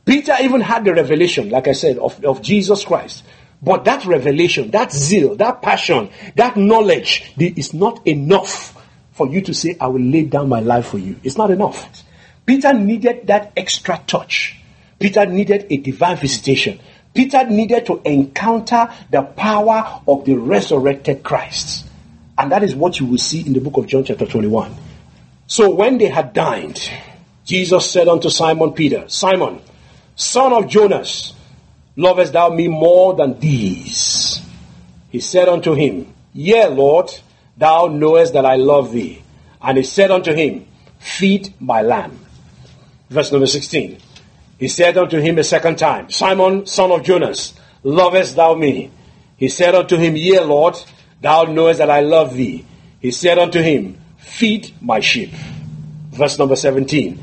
Peter 0.05 0.35
even 0.41 0.61
had 0.61 0.83
the 0.85 0.93
revelation, 0.93 1.49
like 1.49 1.67
I 1.67 1.73
said, 1.73 1.97
of, 1.97 2.23
of 2.25 2.41
Jesus 2.41 2.83
Christ. 2.83 3.23
But 3.61 3.85
that 3.85 4.05
revelation, 4.05 4.71
that 4.71 4.91
zeal, 4.91 5.35
that 5.35 5.61
passion, 5.61 6.09
that 6.35 6.57
knowledge 6.57 7.33
is 7.37 7.73
not 7.73 8.05
enough 8.05 8.77
for 9.13 9.27
you 9.27 9.41
to 9.41 9.53
say, 9.53 9.77
I 9.79 9.87
will 9.87 10.01
lay 10.01 10.23
down 10.23 10.49
my 10.49 10.59
life 10.59 10.87
for 10.87 10.97
you. 10.97 11.15
It's 11.23 11.37
not 11.37 11.49
enough. 11.51 12.03
Peter 12.45 12.73
needed 12.73 13.27
that 13.27 13.53
extra 13.55 14.01
touch. 14.05 14.59
Peter 14.99 15.25
needed 15.25 15.67
a 15.69 15.77
divine 15.77 16.17
visitation. 16.17 16.79
Peter 17.13 17.45
needed 17.45 17.85
to 17.85 18.01
encounter 18.03 18.89
the 19.11 19.21
power 19.21 20.01
of 20.07 20.25
the 20.25 20.35
resurrected 20.35 21.23
Christ. 21.23 21.85
And 22.37 22.51
that 22.51 22.63
is 22.63 22.75
what 22.75 22.99
you 22.99 23.05
will 23.05 23.17
see 23.17 23.45
in 23.45 23.53
the 23.53 23.61
book 23.61 23.77
of 23.77 23.87
John, 23.87 24.03
chapter 24.03 24.25
21. 24.25 24.75
So 25.53 25.69
when 25.69 25.99
they 25.99 26.07
had 26.07 26.33
dined, 26.33 26.81
Jesus 27.45 27.91
said 27.91 28.07
unto 28.07 28.31
Simon 28.31 28.73
Peter, 28.73 29.07
Simon, 29.07 29.61
son 30.15 30.51
of 30.51 30.67
Jonas, 30.67 31.35
lovest 31.95 32.33
thou 32.33 32.49
me 32.49 32.67
more 32.67 33.13
than 33.13 33.39
these? 33.39 34.41
He 35.11 35.19
said 35.19 35.47
unto 35.47 35.75
him, 35.75 36.11
Yea, 36.33 36.69
Lord, 36.69 37.11
thou 37.55 37.85
knowest 37.85 38.33
that 38.33 38.47
I 38.47 38.55
love 38.55 38.93
thee. 38.93 39.21
And 39.61 39.77
he 39.77 39.83
said 39.83 40.09
unto 40.09 40.33
him, 40.33 40.65
Feed 40.97 41.53
my 41.59 41.83
lamb. 41.83 42.17
Verse 43.11 43.31
number 43.31 43.45
16. 43.45 43.99
He 44.57 44.67
said 44.67 44.97
unto 44.97 45.19
him 45.19 45.37
a 45.37 45.43
second 45.43 45.75
time, 45.77 46.09
Simon, 46.09 46.65
son 46.65 46.91
of 46.91 47.03
Jonas, 47.03 47.53
lovest 47.83 48.37
thou 48.37 48.55
me? 48.55 48.89
He 49.37 49.49
said 49.49 49.75
unto 49.75 49.97
him, 49.97 50.15
Yea, 50.15 50.39
Lord, 50.39 50.81
thou 51.21 51.43
knowest 51.43 51.77
that 51.77 51.91
I 51.91 51.99
love 51.99 52.33
thee. 52.33 52.65
He 52.99 53.11
said 53.11 53.37
unto 53.37 53.61
him, 53.61 53.99
Feed 54.23 54.73
my 54.81 54.99
sheep. 54.99 55.31
Verse 56.11 56.39
number 56.39 56.55
17. 56.55 57.19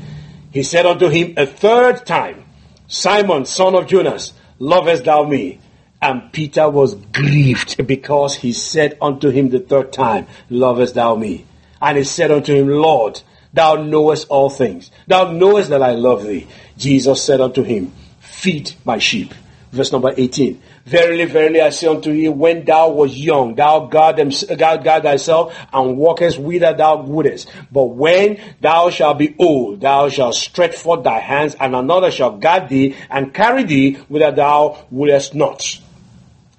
He 0.51 0.63
said 0.63 0.85
unto 0.85 1.09
him 1.09 1.33
a 1.37 1.45
third 1.45 2.05
time, 2.05 2.43
Simon, 2.87 3.45
son 3.45 3.75
of 3.75 3.87
Jonas, 3.87 4.33
lovest 4.59 5.05
thou 5.05 5.23
me? 5.23 5.59
And 6.01 6.31
Peter 6.31 6.69
was 6.69 6.95
grieved 6.95 7.85
because 7.85 8.35
he 8.35 8.53
said 8.53 8.97
unto 9.01 9.29
him 9.29 9.49
the 9.49 9.59
third 9.59 9.93
time, 9.93 10.27
Lovest 10.49 10.95
thou 10.95 11.15
me? 11.15 11.45
And 11.81 11.97
he 11.97 12.03
said 12.03 12.31
unto 12.31 12.53
him, 12.53 12.67
Lord, 12.67 13.21
thou 13.53 13.75
knowest 13.75 14.27
all 14.29 14.49
things. 14.49 14.91
Thou 15.07 15.31
knowest 15.31 15.69
that 15.69 15.83
I 15.83 15.91
love 15.91 16.23
thee. 16.23 16.47
Jesus 16.77 17.23
said 17.23 17.39
unto 17.39 17.63
him, 17.63 17.93
Feed 18.19 18.73
my 18.83 18.97
sheep. 18.97 19.33
Verse 19.71 19.91
number 19.91 20.13
18. 20.15 20.61
Verily, 20.85 21.25
verily, 21.25 21.61
I 21.61 21.69
say 21.69 21.87
unto 21.87 22.11
you, 22.11 22.31
when 22.31 22.65
thou 22.65 22.89
was 22.89 23.15
young, 23.17 23.53
thou 23.53 23.85
guard, 23.85 24.17
them, 24.17 24.31
thyself 24.31 25.55
and 25.71 25.97
walkest 25.97 26.39
whither 26.39 26.73
thou 26.73 27.01
wouldest. 27.03 27.51
But 27.71 27.85
when 27.85 28.39
thou 28.59 28.89
shalt 28.89 29.19
be 29.19 29.35
old, 29.37 29.81
thou 29.81 30.09
shalt 30.09 30.35
stretch 30.35 30.75
forth 30.75 31.03
thy 31.03 31.19
hands, 31.19 31.55
and 31.59 31.75
another 31.75 32.09
shall 32.09 32.37
guard 32.37 32.69
thee 32.69 32.95
and 33.09 33.33
carry 33.33 33.63
thee 33.63 33.93
whither 34.07 34.31
thou 34.31 34.85
wouldest 34.89 35.35
not. 35.35 35.79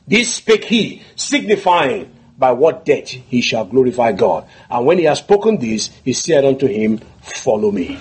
This 0.06 0.34
spake 0.34 0.64
he, 0.64 1.02
signifying 1.16 2.12
by 2.38 2.52
what 2.52 2.84
death 2.84 3.08
he 3.08 3.40
shall 3.40 3.64
glorify 3.64 4.12
God. 4.12 4.46
And 4.70 4.86
when 4.86 4.98
he 4.98 5.04
has 5.04 5.18
spoken 5.18 5.58
this, 5.58 5.90
he 6.04 6.12
said 6.12 6.44
unto 6.44 6.66
him, 6.66 6.98
Follow 7.22 7.70
me. 7.70 7.98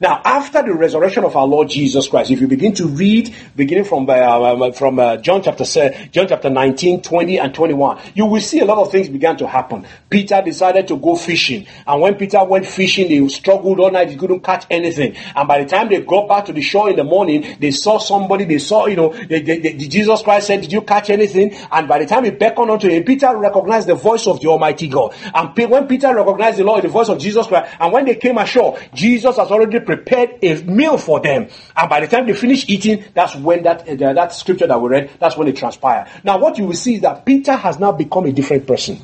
Now, 0.00 0.20
after 0.24 0.60
the 0.62 0.74
resurrection 0.74 1.24
of 1.24 1.36
our 1.36 1.46
Lord 1.46 1.68
Jesus 1.68 2.08
Christ, 2.08 2.30
if 2.32 2.40
you 2.40 2.48
begin 2.48 2.74
to 2.74 2.86
read, 2.86 3.32
beginning 3.54 3.84
from 3.84 4.10
uh, 4.10 4.14
um, 4.14 4.72
from 4.72 4.98
uh, 4.98 5.18
John 5.18 5.40
chapter 5.42 5.64
John 6.10 6.26
chapter 6.26 6.50
19, 6.50 7.00
20, 7.02 7.38
and 7.38 7.54
21, 7.54 8.00
you 8.14 8.26
will 8.26 8.40
see 8.40 8.58
a 8.58 8.64
lot 8.64 8.78
of 8.78 8.90
things 8.90 9.08
began 9.08 9.36
to 9.36 9.46
happen. 9.46 9.86
Peter 10.10 10.42
decided 10.42 10.88
to 10.88 10.96
go 10.96 11.14
fishing, 11.14 11.66
and 11.86 12.00
when 12.00 12.16
Peter 12.16 12.42
went 12.42 12.66
fishing, 12.66 13.08
he 13.08 13.28
struggled 13.28 13.78
all 13.78 13.92
night; 13.92 14.10
he 14.10 14.16
couldn't 14.16 14.40
catch 14.40 14.66
anything. 14.68 15.14
And 15.36 15.46
by 15.46 15.62
the 15.62 15.68
time 15.68 15.88
they 15.88 16.00
got 16.00 16.28
back 16.28 16.46
to 16.46 16.52
the 16.52 16.62
shore 16.62 16.90
in 16.90 16.96
the 16.96 17.04
morning, 17.04 17.56
they 17.60 17.70
saw 17.70 17.98
somebody. 17.98 18.44
They 18.46 18.58
saw, 18.58 18.86
you 18.86 18.96
know, 18.96 19.12
they, 19.12 19.42
they, 19.42 19.60
they, 19.60 19.74
Jesus 19.74 20.22
Christ 20.22 20.48
said, 20.48 20.62
"Did 20.62 20.72
you 20.72 20.82
catch 20.82 21.10
anything?" 21.10 21.54
And 21.70 21.86
by 21.86 22.00
the 22.00 22.06
time 22.06 22.24
he 22.24 22.30
beckoned 22.30 22.70
unto 22.70 22.88
him, 22.88 23.04
Peter 23.04 23.36
recognized 23.36 23.86
the 23.86 23.94
voice 23.94 24.26
of 24.26 24.40
the 24.40 24.48
Almighty 24.48 24.88
God. 24.88 25.14
And 25.32 25.56
when 25.70 25.86
Peter 25.86 26.12
recognized 26.12 26.58
the 26.58 26.64
Lord, 26.64 26.82
the 26.82 26.88
voice 26.88 27.08
of 27.08 27.20
Jesus 27.20 27.46
Christ, 27.46 27.76
and 27.78 27.92
when 27.92 28.04
they 28.06 28.16
came 28.16 28.38
ashore, 28.38 28.76
Jesus 28.92 29.36
has 29.36 29.52
already 29.52 29.83
prepared 29.84 30.38
a 30.42 30.62
meal 30.62 30.98
for 30.98 31.20
them. 31.20 31.48
And 31.76 31.90
by 31.90 32.00
the 32.00 32.06
time 32.06 32.26
they 32.26 32.34
finish 32.34 32.68
eating, 32.68 33.04
that's 33.14 33.34
when 33.36 33.62
that, 33.64 33.88
uh, 33.88 34.12
that 34.12 34.32
scripture 34.32 34.66
that 34.66 34.80
we 34.80 34.88
read, 34.88 35.10
that's 35.18 35.36
when 35.36 35.48
it 35.48 35.56
transpired. 35.56 36.08
Now, 36.22 36.38
what 36.38 36.58
you 36.58 36.66
will 36.66 36.74
see 36.74 36.96
is 36.96 37.00
that 37.02 37.24
Peter 37.24 37.54
has 37.54 37.78
now 37.78 37.92
become 37.92 38.26
a 38.26 38.32
different 38.32 38.66
person. 38.66 39.00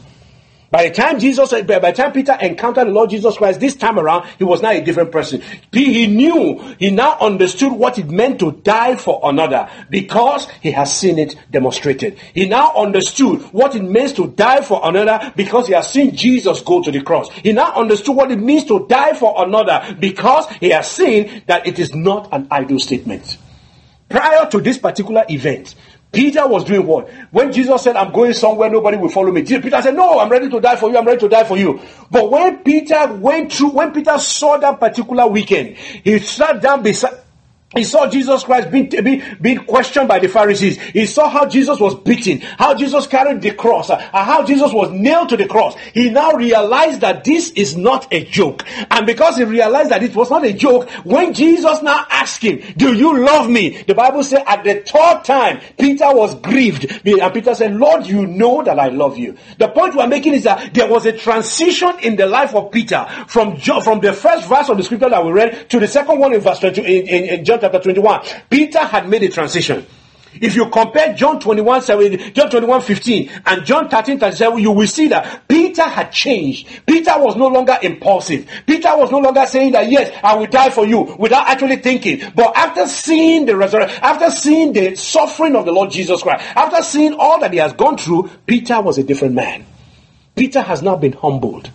By 0.71 0.89
the 0.89 0.95
time 0.95 1.19
Jesus, 1.19 1.53
uh, 1.53 1.63
by 1.63 1.81
the 1.81 1.93
time 1.93 2.13
Peter 2.13 2.37
encountered 2.41 2.87
the 2.87 2.93
Lord 2.93 3.11
Jesus 3.11 3.37
Christ 3.37 3.59
this 3.59 3.75
time 3.75 3.99
around, 3.99 4.29
he 4.39 4.45
was 4.45 4.63
now 4.63 4.71
a 4.71 4.81
different 4.81 5.11
person. 5.11 5.43
He 5.73 6.07
knew, 6.07 6.59
he 6.79 6.93
now 6.93 7.19
understood 7.19 7.73
what 7.73 7.99
it 7.99 8.09
meant 8.09 8.39
to 8.39 8.53
die 8.53 8.95
for 8.95 9.21
another 9.25 9.69
because 9.91 10.49
he 10.63 10.71
has 10.71 10.97
seen 10.97 11.19
it 11.19 11.35
demonstrated. 11.51 12.19
He 12.35 12.47
now 12.47 12.73
understood 12.77 13.43
what 13.53 13.75
it 13.75 13.83
means 13.83 14.13
to 14.15 14.29
die 14.29 14.61
for 14.61 14.81
another 14.85 15.33
because 15.35 15.67
he 15.67 15.73
has 15.73 15.91
seen 15.91 16.15
Jesus 16.15 16.61
go 16.61 16.81
to 16.83 16.93
the 16.93 17.01
cross. 17.01 17.31
He 17.31 17.53
now 17.53 17.73
understood 17.75 18.15
what 18.15 18.31
it 18.31 18.39
means 18.39 18.65
to 18.67 18.87
die 18.87 19.15
for 19.15 19.45
another 19.45 19.97
because 19.99 20.49
he 20.61 20.71
has 20.71 20.89
seen 20.89 21.43
that 21.47 21.67
it 21.67 21.81
is 21.81 21.97
not 21.97 22.29
an 22.33 22.47
idle 22.49 22.79
statement. 22.79 23.39
Prior 24.09 24.49
to 24.51 24.61
this 24.61 24.77
particular 24.77 25.25
event, 25.29 25.77
Peter 26.13 26.47
was 26.47 26.65
doing 26.65 26.87
what? 26.87 27.09
When 27.31 27.53
Jesus 27.53 27.83
said, 27.83 27.95
I'm 27.95 28.13
going 28.13 28.33
somewhere, 28.33 28.69
nobody 28.69 28.97
will 28.97 29.11
follow 29.11 29.31
me. 29.31 29.43
Peter 29.45 29.81
said, 29.81 29.95
No, 29.95 30.19
I'm 30.19 30.29
ready 30.29 30.49
to 30.51 30.61
die 30.61 30.75
for 30.75 30.91
you. 30.91 30.99
I'm 30.99 31.07
ready 31.07 31.21
to 31.21 31.29
die 31.29 31.45
for 31.45 31.57
you. 31.57 31.81
But 32.11 32.31
when 32.31 32.59
Peter 32.59 33.13
went 33.15 33.53
through, 33.53 33.71
when 33.71 33.93
Peter 33.93 34.19
saw 34.19 34.57
that 34.59 34.81
particular 34.81 35.29
weekend, 35.29 35.77
he 35.77 36.19
sat 36.19 36.61
down 36.61 36.83
beside, 36.83 37.20
he 37.77 37.85
saw 37.85 38.09
Jesus 38.11 38.43
Christ 38.43 38.69
being, 38.73 38.89
being, 38.89 39.23
being, 39.41 39.59
questioned 39.59 40.09
by 40.09 40.19
the 40.19 40.27
Pharisees. 40.27 40.77
He 40.81 41.07
saw 41.07 41.29
how 41.29 41.47
Jesus 41.47 41.79
was 41.79 41.95
beaten, 41.95 42.41
how 42.41 42.75
Jesus 42.75 43.07
carried 43.07 43.43
the 43.43 43.53
cross, 43.53 43.91
uh, 43.91 43.95
and 43.95 44.27
how 44.27 44.45
Jesus 44.45 44.73
was 44.73 44.91
nailed 44.91 45.29
to 45.29 45.37
the 45.37 45.47
cross. 45.47 45.77
He 45.95 46.11
now 46.11 46.33
realized 46.33 47.03
that 47.03 47.23
this 47.23 47.51
is 47.51 47.77
not 47.77 48.13
a 48.13 48.25
joke. 48.25 48.65
And 48.91 49.07
because 49.07 49.37
he 49.37 49.45
realized 49.45 49.91
that 49.91 50.03
it 50.03 50.17
was 50.17 50.31
not 50.31 50.45
a 50.45 50.53
joke, 50.53 50.91
when 51.05 51.33
Jesus 51.33 51.81
now 51.81 52.05
asked 52.11 52.43
him, 52.43 52.61
Do 52.77 52.93
you 52.93 53.25
love 53.25 53.49
me? 53.49 53.81
The 53.83 53.95
Bible 53.95 54.25
said 54.25 54.43
at 54.49 54.65
the 54.65 54.83
third 54.85 55.25
time, 55.25 55.61
Peter 55.79 56.13
was 56.13 56.35
grieved. 56.41 56.91
And 57.07 57.33
Peter 57.33 57.55
said, 57.55 57.77
Lord, 57.77 58.05
you 58.05 58.27
know 58.27 58.65
that 58.65 58.81
I 58.81 58.89
love 58.89 59.17
you. 59.17 59.37
The 59.59 59.69
point 59.69 59.95
we're 59.95 60.09
making 60.09 60.35
is 60.35 60.43
that 60.43 60.75
there 60.75 60.89
was 60.89 61.07
a 61.07 61.17
transition 61.17 61.93
in 62.03 62.17
the 62.17 62.27
life 62.27 62.53
of 62.53 62.73
Peter 62.73 63.07
from, 63.29 63.59
from 63.59 64.01
the 64.01 64.13
first 64.13 64.49
verse 64.49 64.69
of 64.69 64.77
the 64.77 64.83
scripture 64.83 65.09
that 65.09 65.25
we 65.25 65.31
read 65.31 65.71
to 65.71 65.79
the 65.79 65.87
second 65.87 66.19
one 66.19 66.33
in 66.33 66.41
verse 66.41 66.59
20, 66.59 66.81
in, 66.81 67.07
in, 67.07 67.25
in 67.39 67.45
John 67.45 67.60
chapter 67.61 67.81
21, 67.81 68.23
Peter 68.49 68.81
had 68.81 69.09
made 69.09 69.23
a 69.23 69.29
transition. 69.29 69.87
If 70.35 70.55
you 70.55 70.71
compare 70.71 71.15
John 71.15 71.41
21, 71.41 71.83
7, 71.83 72.35
John 72.35 72.51
21, 72.51 72.83
15 72.83 73.31
and 73.47 73.67
John 73.67 73.89
13, 73.89 74.21
37, 74.21 74.59
you 74.61 74.71
will 74.71 74.87
see 74.87 75.09
that 75.09 75.49
Peter 75.49 75.83
had 75.83 76.13
changed. 76.13 76.69
Peter 76.87 77.13
was 77.17 77.37
no 77.37 77.49
longer 77.49 77.77
impulsive. 77.83 78.49
Peter 78.65 78.97
was 78.97 79.11
no 79.11 79.19
longer 79.19 79.45
saying 79.47 79.73
that, 79.73 79.91
yes, 79.91 80.17
I 80.23 80.37
will 80.37 80.47
die 80.47 80.71
for 80.71 80.87
you 80.87 81.17
without 81.19 81.49
actually 81.49 81.77
thinking. 81.77 82.23
But 82.35 82.57
after 82.57 82.87
seeing 82.87 83.47
the 83.47 83.57
resurrection, 83.57 83.99
after 84.03 84.31
seeing 84.31 84.73
the 84.73 84.95
suffering 84.95 85.57
of 85.57 85.65
the 85.65 85.73
Lord 85.73 85.91
Jesus 85.91 86.23
Christ, 86.23 86.45
after 86.55 86.83
seeing 86.83 87.15
all 87.15 87.41
that 87.41 87.53
he 87.53 87.59
has 87.59 87.73
gone 87.73 87.99
through, 87.99 88.31
Peter 88.47 88.81
was 88.81 88.99
a 88.99 89.03
different 89.03 89.35
man. 89.35 89.67
Peter 90.37 90.61
has 90.61 90.81
now 90.81 90.95
been 90.97 91.13
humbled. 91.13 91.71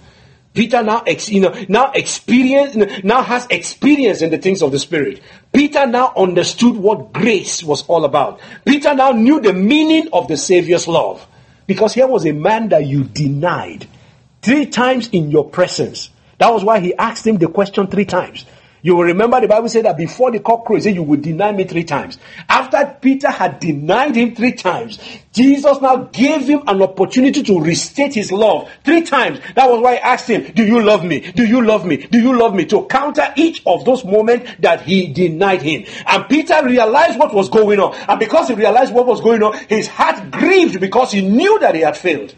Peter 0.56 0.82
now, 0.82 1.04
ex, 1.06 1.30
you 1.30 1.41
know, 1.41 1.54
now 1.68 1.91
experience, 1.91 2.76
now 3.04 3.22
has 3.22 3.46
experience 3.50 4.22
in 4.22 4.32
the 4.32 4.38
things 4.38 4.62
of 4.63 4.72
the 4.72 4.80
Spirit. 4.80 5.22
Peter 5.52 5.86
now 5.86 6.13
understood 6.15 6.78
what 6.78 7.12
grace 7.13 7.62
was 7.62 7.84
all 7.88 8.06
about. 8.06 8.39
Peter 8.65 8.96
now 8.96 9.12
knew 9.12 9.41
the 9.41 9.54
meaning 9.54 10.08
of 10.13 10.28
the 10.28 10.38
Savior's 10.38 10.88
love. 10.88 11.28
Because 11.68 11.94
here 11.94 12.08
was 12.08 12.26
a 12.26 12.32
man 12.32 12.70
that 12.70 12.86
you 12.86 13.04
denied 13.04 13.88
three 14.41 14.65
times 14.65 15.10
in 15.10 15.32
your 15.32 15.50
presence. 15.50 16.10
That 16.38 16.54
was 16.54 16.63
why 16.63 16.80
he 16.80 16.94
asked 16.96 17.26
him 17.26 17.38
the 17.38 17.48
question 17.48 17.88
three 17.88 18.06
times. 18.06 18.46
You 18.86 18.95
will 18.95 19.06
remember 19.06 19.41
the 19.41 19.48
Bible 19.48 19.67
said 19.67 19.86
that 19.86 19.98
before 19.98 20.30
the 20.30 20.39
cock 20.39 20.63
crows, 20.63 20.86
you 20.86 21.02
would 21.02 21.24
deny 21.24 21.52
me 21.52 21.63
three 21.63 21.86
times. 21.86 22.19
After 22.48 22.95
Peter 23.02 23.32
had 23.32 23.60
denied 23.60 24.15
him 24.15 24.36
three 24.36 24.52
times, 24.52 25.00
Jesus 25.34 25.82
now 25.82 26.04
gave 26.13 26.48
him 26.48 26.62
an 26.67 26.84
opportunity 26.84 27.41
to 27.41 27.60
restate 27.60 28.13
his 28.13 28.32
love 28.32 28.69
three 28.84 29.02
times. 29.02 29.39
That 29.56 29.71
was 29.71 29.82
why 29.82 29.95
I 29.95 30.13
asked 30.13 30.30
him, 30.30 30.54
Do 30.54 30.63
you 30.63 30.84
love 30.84 31.04
me? 31.04 31.21
Do 31.32 31.48
you 31.48 31.65
love 31.65 31.84
me? 31.84 31.98
Do 31.98 32.19
you 32.19 32.38
love 32.38 32.54
me? 32.54 32.65
To 32.65 32.86
counter 32.86 33.34
each 33.36 33.63
of 33.65 33.86
those 33.86 34.06
moments 34.06 34.52
that 34.60 34.84
he 34.84 35.12
denied 35.12 35.63
him. 35.63 35.86
And 36.06 36.30
Peter 36.30 36.63
realized 36.63 37.17
what 37.17 37.34
was 37.34 37.50
going 37.50 37.80
on. 37.80 37.95
And 38.08 38.19
because 38.19 38.50
he 38.50 38.54
realized 38.54 38.93
what 38.93 39.08
was 39.08 39.19
going 39.19 39.41
on, 39.41 39.58
his 39.67 39.88
heart 39.88 40.30
grieved 40.30 40.80
because 40.80 41.12
he 41.12 41.28
knew 41.28 41.58
that 41.58 41.74
he 41.74 41.82
had 41.82 41.98
failed. 41.98 42.36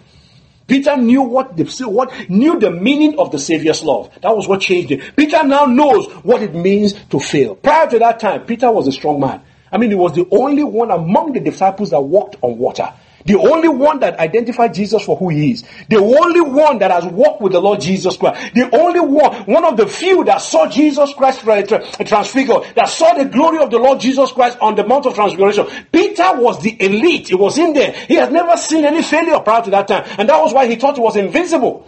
Peter 0.67 0.97
knew 0.97 1.21
what 1.21 1.55
the 1.55 1.63
what 1.87 2.29
knew 2.29 2.59
the 2.59 2.69
meaning 2.69 3.17
of 3.17 3.31
the 3.31 3.39
Savior's 3.39 3.81
love. 3.83 4.11
That 4.21 4.35
was 4.35 4.47
what 4.47 4.61
changed 4.61 4.91
him. 4.91 5.01
Peter 5.15 5.43
now 5.43 5.65
knows 5.65 6.07
what 6.23 6.43
it 6.43 6.53
means 6.53 6.93
to 7.09 7.19
fail. 7.19 7.55
Prior 7.55 7.89
to 7.89 7.99
that 7.99 8.19
time, 8.19 8.45
Peter 8.45 8.69
was 8.69 8.87
a 8.87 8.91
strong 8.91 9.19
man. 9.19 9.41
I 9.71 9.77
mean, 9.77 9.89
he 9.89 9.95
was 9.95 10.13
the 10.13 10.27
only 10.31 10.63
one 10.63 10.91
among 10.91 11.33
the 11.33 11.39
disciples 11.39 11.91
that 11.91 12.01
walked 12.01 12.35
on 12.41 12.57
water. 12.57 12.93
The 13.27 13.37
only 13.37 13.67
one 13.67 13.99
that 13.99 14.17
identified 14.19 14.73
Jesus 14.73 15.03
for 15.03 15.17
who 15.17 15.27
he 15.27 15.51
is. 15.51 15.65
The 15.89 15.97
only 15.97 16.39
one 16.39 16.79
that 16.79 16.91
has 16.91 17.05
walked 17.05 17.41
with 17.41 17.51
the 17.51 17.59
Lord 17.59 17.81
Jesus 17.81 18.15
Christ. 18.15 18.53
The 18.53 18.73
only 18.73 19.01
one, 19.01 19.43
one 19.43 19.65
of 19.65 19.75
the 19.75 19.85
few 19.85 20.23
that 20.23 20.37
saw 20.37 20.69
Jesus 20.69 21.13
Christ 21.13 21.41
transfigured, 21.41 22.63
that 22.75 22.87
saw 22.87 23.15
the 23.15 23.25
glory 23.25 23.61
of 23.61 23.69
the 23.69 23.79
Lord 23.79 23.99
Jesus 23.99 24.31
Christ 24.31 24.57
on 24.61 24.75
the 24.75 24.87
Mount 24.87 25.07
of 25.07 25.13
Transfiguration. 25.13 25.67
Peter 25.91 26.23
was 26.35 26.61
the 26.61 26.81
elite. 26.81 27.27
He 27.27 27.35
was 27.35 27.57
in 27.57 27.73
there. 27.73 27.91
He 27.91 28.15
had 28.15 28.31
never 28.31 28.55
seen 28.55 28.85
any 28.85 29.03
failure 29.03 29.41
prior 29.41 29.61
to 29.61 29.71
that 29.71 29.89
time. 29.89 30.05
And 30.17 30.29
that 30.29 30.41
was 30.41 30.53
why 30.53 30.65
he 30.67 30.77
thought 30.77 30.95
he 30.95 31.01
was 31.01 31.17
invincible. 31.17 31.85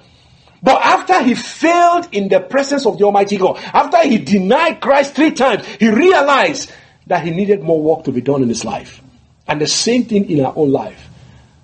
But 0.62 0.84
after 0.84 1.24
he 1.24 1.36
failed 1.36 2.10
in 2.12 2.28
the 2.28 2.42
presence 2.42 2.86
of 2.86 2.98
the 2.98 3.06
Almighty 3.06 3.38
God, 3.38 3.60
after 3.74 4.06
he 4.06 4.18
denied 4.18 4.82
Christ 4.82 5.16
three 5.16 5.32
times, 5.32 5.66
he 5.66 5.90
realized 5.90 6.70
that 7.08 7.24
he 7.24 7.32
needed 7.32 7.64
more 7.64 7.82
work 7.82 8.04
to 8.04 8.12
be 8.12 8.20
done 8.20 8.44
in 8.44 8.50
his 8.50 8.66
life. 8.66 9.02
And 9.48 9.62
the 9.62 9.68
same 9.68 10.04
thing 10.04 10.30
in 10.30 10.46
our 10.46 10.52
own 10.54 10.74
life. 10.74 11.09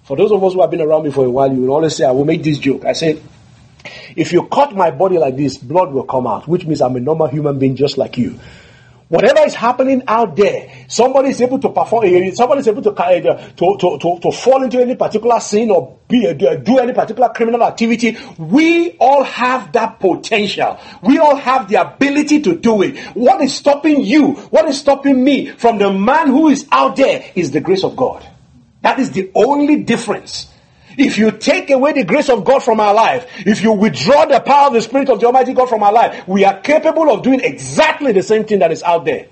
For 0.05 0.15
those 0.15 0.31
of 0.31 0.43
us 0.43 0.53
who 0.53 0.61
have 0.61 0.69
been 0.69 0.81
around 0.81 1.03
me 1.03 1.11
for 1.11 1.25
a 1.25 1.29
while, 1.29 1.51
you 1.51 1.61
will 1.61 1.71
always 1.71 1.95
say, 1.95 2.05
I 2.05 2.11
will 2.11 2.25
make 2.25 2.43
this 2.43 2.59
joke. 2.59 2.85
I 2.85 2.93
said, 2.93 3.23
if 4.15 4.31
you 4.31 4.47
cut 4.47 4.75
my 4.75 4.91
body 4.91 5.17
like 5.17 5.35
this, 5.35 5.57
blood 5.57 5.91
will 5.91 6.03
come 6.03 6.27
out, 6.27 6.47
which 6.47 6.63
means 6.63 6.79
I'm 6.81 6.95
a 6.95 6.99
normal 6.99 7.27
human 7.27 7.57
being 7.57 7.75
just 7.75 7.97
like 7.97 8.15
you. 8.15 8.39
Whatever 9.07 9.41
is 9.41 9.55
happening 9.55 10.03
out 10.07 10.35
there, 10.35 10.85
somebody 10.87 11.29
is 11.29 11.41
able 11.41 11.57
to 11.59 11.69
perform, 11.69 12.05
eh, 12.05 12.31
somebody 12.33 12.61
is 12.61 12.67
able 12.67 12.83
to, 12.83 12.91
to, 12.91 13.55
to, 13.55 13.97
to, 13.99 14.19
to 14.19 14.31
fall 14.31 14.63
into 14.63 14.79
any 14.79 14.95
particular 14.95 15.39
sin 15.39 15.71
or 15.71 15.97
be, 16.07 16.33
do 16.33 16.77
any 16.79 16.93
particular 16.93 17.29
criminal 17.29 17.63
activity. 17.63 18.17
We 18.37 18.91
all 18.99 19.23
have 19.23 19.71
that 19.73 19.99
potential. 19.99 20.79
We 21.01 21.17
all 21.17 21.35
have 21.35 21.67
the 21.67 21.81
ability 21.81 22.41
to 22.41 22.55
do 22.55 22.83
it. 22.83 22.97
What 23.15 23.41
is 23.41 23.55
stopping 23.55 24.03
you? 24.03 24.33
What 24.33 24.67
is 24.67 24.79
stopping 24.79 25.23
me 25.23 25.47
from 25.47 25.79
the 25.79 25.91
man 25.91 26.27
who 26.27 26.49
is 26.49 26.67
out 26.71 26.95
there 26.95 27.23
is 27.33 27.51
the 27.51 27.61
grace 27.61 27.83
of 27.83 27.95
God. 27.95 28.27
That 28.85 28.99
is 28.99 29.09
the 29.09 29.31
only 29.33 29.77
difference. 29.77 30.45
If 30.95 31.17
you 31.17 31.31
take 31.31 31.71
away 31.71 31.93
the 31.93 32.03
grace 32.03 32.29
of 32.29 32.45
God 32.45 32.59
from 32.61 32.79
our 32.79 32.93
life, 32.93 33.25
if 33.43 33.63
you 33.63 33.71
withdraw 33.71 34.27
the 34.27 34.39
power 34.39 34.67
of 34.67 34.73
the 34.73 34.81
Spirit 34.83 35.09
of 35.09 35.19
the 35.19 35.25
Almighty 35.25 35.55
God 35.55 35.69
from 35.69 35.81
our 35.81 35.91
life, 35.91 36.27
we 36.27 36.45
are 36.45 36.59
capable 36.59 37.09
of 37.09 37.23
doing 37.23 37.39
exactly 37.39 38.11
the 38.11 38.21
same 38.21 38.43
thing 38.45 38.59
that 38.59 38.71
is 38.71 38.83
out 38.83 39.03
there. 39.03 39.25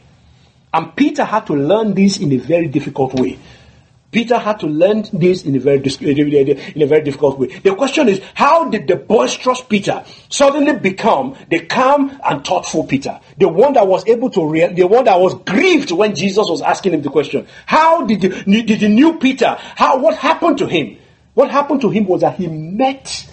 And 0.74 0.96
Peter 0.96 1.24
had 1.24 1.46
to 1.46 1.54
learn 1.54 1.94
this 1.94 2.18
in 2.18 2.32
a 2.32 2.38
very 2.38 2.68
difficult 2.68 3.14
way. 3.14 3.38
Peter 4.14 4.38
had 4.38 4.60
to 4.60 4.68
learn 4.68 5.04
this 5.12 5.44
in 5.44 5.56
a 5.56 5.60
very 5.60 5.78
in 5.78 6.82
a 6.82 6.86
very 6.86 7.02
difficult 7.02 7.40
way. 7.40 7.48
The 7.48 7.76
question 7.76 8.08
is, 8.08 8.22
how 8.36 8.70
did 8.70 8.88
the 8.88 8.96
boisterous 8.96 9.62
Peter 9.62 10.06
suddenly 10.30 10.74
become 10.78 11.36
the 11.50 11.62
calm 11.66 12.18
and 12.24 12.46
thoughtful 12.46 12.86
Peter, 12.86 13.20
the 13.38 13.50
one 13.50 13.74
that 13.74 13.88
was 13.88 14.08
able 14.08 14.30
to 14.30 14.48
real, 14.48 14.74
the 14.74 14.88
one 14.88 15.06
that 15.06 15.20
was 15.20 15.34
grieved 15.46 15.92
when 15.92 16.16
Jesus 16.16 16.48
was 16.48 16.62
asking 16.62 16.94
him 16.94 17.02
the 17.02 17.10
question? 17.10 17.48
How 17.66 18.06
did 18.06 18.22
the, 18.22 18.30
did 18.30 18.80
the 18.80 18.90
new 18.90 19.18
Peter? 19.18 19.58
How 19.58 19.98
what 19.98 20.16
happened 20.16 20.60
to 20.60 20.68
him? 20.68 20.98
What 21.34 21.50
happened 21.50 21.82
to 21.82 21.90
him 21.90 22.06
was 22.06 22.22
that 22.22 22.36
he 22.36 22.48
met 22.48 23.28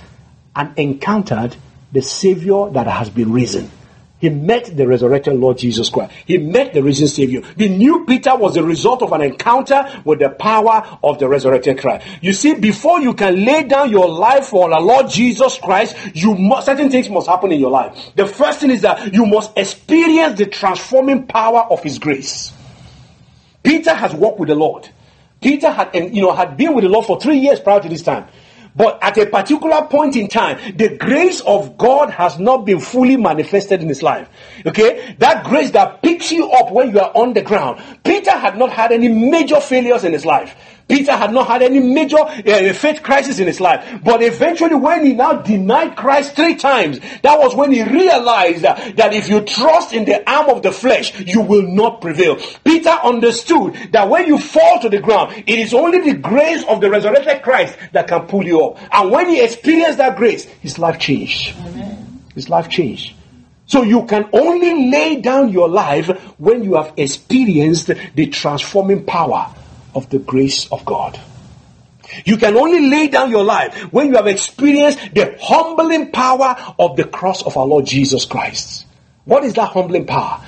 and 0.57 0.77
encountered 0.79 1.55
the 1.93 2.01
Savior 2.01 2.71
that 2.71 2.87
has 2.87 3.11
been 3.11 3.33
risen. 3.33 3.71
He 4.20 4.28
met 4.28 4.76
the 4.76 4.87
resurrected 4.87 5.35
Lord 5.35 5.56
Jesus 5.56 5.88
Christ. 5.88 6.12
He 6.26 6.37
met 6.37 6.74
the 6.74 6.83
risen 6.83 7.09
Savior. 7.09 7.40
The 7.56 7.68
new 7.68 8.04
Peter 8.04 8.37
was 8.37 8.54
the 8.54 8.62
result 8.62 9.02
of 9.02 9.12
an 9.12 9.22
encounter 9.22 10.02
with 10.04 10.18
the 10.18 10.28
power 10.28 10.98
of 11.02 11.18
the 11.18 11.26
resurrected 11.26 11.78
Christ. 11.78 12.06
You 12.20 12.35
see, 12.35 12.54
before 12.54 13.00
you 13.00 13.14
can 13.14 13.44
lay 13.44 13.62
down 13.62 13.90
your 13.90 14.09
life 14.09 14.48
for 14.48 14.68
the 14.68 14.78
Lord 14.78 15.09
Jesus 15.09 15.59
Christ, 15.59 15.96
you 16.14 16.35
must, 16.35 16.66
certain 16.66 16.90
things 16.90 17.09
must 17.09 17.28
happen 17.28 17.50
in 17.50 17.59
your 17.59 17.70
life. 17.70 18.12
The 18.14 18.26
first 18.26 18.61
thing 18.61 18.70
is 18.70 18.83
that 18.83 19.14
you 19.14 19.24
must 19.24 19.56
experience 19.56 20.38
the 20.38 20.46
transforming 20.46 21.26
power 21.26 21.61
of 21.70 21.83
His 21.83 21.98
grace. 21.98 22.52
Peter 23.62 23.94
has 23.94 24.12
walked 24.12 24.38
with 24.38 24.50
the 24.50 24.54
Lord. 24.54 24.88
Peter 25.40 25.70
had, 25.70 25.94
you 25.94 26.20
know, 26.20 26.33
had 26.33 26.56
been 26.56 26.74
with 26.74 26.85
the 26.85 26.90
Lord 26.90 27.06
for 27.06 27.18
three 27.18 27.38
years 27.38 27.61
prior 27.61 27.80
to 27.80 27.88
this 27.88 28.02
time. 28.02 28.26
But 28.74 28.98
at 29.02 29.18
a 29.18 29.26
particular 29.26 29.87
point 29.87 30.16
in 30.16 30.28
time, 30.28 30.76
the 30.76 30.96
grace 30.96 31.40
of 31.40 31.76
God 31.76 32.11
has 32.11 32.38
not 32.38 32.64
been 32.64 32.80
fully 32.80 33.16
manifested 33.16 33.83
in 33.83 33.88
his 33.88 34.02
life. 34.02 34.28
Okay? 34.66 35.16
That 35.18 35.44
grace 35.44 35.70
that 35.72 36.02
picks 36.02 36.30
you 36.30 36.50
up 36.50 36.70
when 36.72 36.90
you 36.90 37.00
are 37.00 37.12
on 37.14 37.33
the 37.35 37.42
ground. 37.42 37.83
Peter 38.04 38.33
had 38.33 38.56
not 38.56 38.70
had 38.70 38.92
any 38.92 39.09
major 39.09 39.61
failures 39.61 40.04
in 40.04 40.12
his 40.12 40.24
life. 40.24 40.56
Peter 40.90 41.12
had 41.12 41.33
not 41.33 41.46
had 41.46 41.62
any 41.62 41.79
major 41.79 42.18
uh, 42.18 42.72
faith 42.72 43.03
crisis 43.03 43.38
in 43.38 43.46
his 43.46 43.61
life. 43.61 44.00
But 44.03 44.22
eventually, 44.22 44.74
when 44.74 45.07
he 45.07 45.12
now 45.12 45.35
denied 45.35 45.96
Christ 45.96 46.35
three 46.35 46.57
times, 46.57 46.98
that 47.22 47.38
was 47.38 47.55
when 47.55 47.70
he 47.70 47.85
realized 47.85 48.62
that, 48.62 48.96
that 48.96 49.14
if 49.14 49.29
you 49.29 49.40
trust 49.42 49.92
in 49.92 50.05
the 50.05 50.29
arm 50.29 50.50
of 50.50 50.62
the 50.62 50.72
flesh, 50.72 51.18
you 51.20 51.42
will 51.42 51.62
not 51.62 52.00
prevail. 52.00 52.38
Peter 52.64 52.90
understood 52.90 53.74
that 53.92 54.09
when 54.09 54.26
you 54.26 54.37
fall 54.37 54.81
to 54.81 54.88
the 54.88 55.00
ground, 55.00 55.44
it 55.46 55.59
is 55.61 55.72
only 55.72 56.00
the 56.00 56.18
grace 56.18 56.64
of 56.64 56.81
the 56.81 56.90
resurrected 56.90 57.42
Christ 57.42 57.79
that 57.92 58.09
can 58.09 58.26
pull 58.26 58.44
you 58.44 58.61
up. 58.64 58.79
And 58.92 59.12
when 59.12 59.29
he 59.29 59.42
experienced 59.42 59.98
that 59.98 60.16
grace, 60.16 60.44
his 60.44 60.76
life 60.79 60.98
changed. 60.98 61.57
Amen. 61.57 62.24
His 62.35 62.48
life 62.48 62.68
changed. 62.68 63.14
So 63.66 63.83
you 63.83 64.07
can 64.07 64.29
only 64.33 64.90
lay 64.90 65.20
down 65.20 65.50
your 65.50 65.68
life 65.68 66.09
when 66.38 66.64
you 66.64 66.74
have 66.74 66.92
experienced 66.96 67.92
the 68.16 68.26
transforming 68.26 69.05
power 69.05 69.55
of 69.94 70.09
the 70.11 70.18
grace 70.18 70.70
of 70.70 70.85
God. 70.85 71.18
You 72.24 72.37
can 72.37 72.57
only 72.57 72.88
lay 72.88 73.09
down 73.09 73.31
your 73.31 73.44
life 73.44 73.74
when 73.92 74.09
you 74.09 74.16
have 74.16 74.26
experienced 74.26 75.14
the 75.14 75.37
humbling 75.40 76.11
power 76.11 76.57
of 76.79 76.96
the 76.96 77.05
cross 77.05 77.42
of 77.42 77.57
our 77.57 77.66
Lord 77.66 77.87
Jesus 77.87 78.24
Christ. 78.24 78.87
What 79.24 79.44
is 79.44 79.55
that 79.55 79.70
humbling 79.70 80.07
power? 80.07 80.44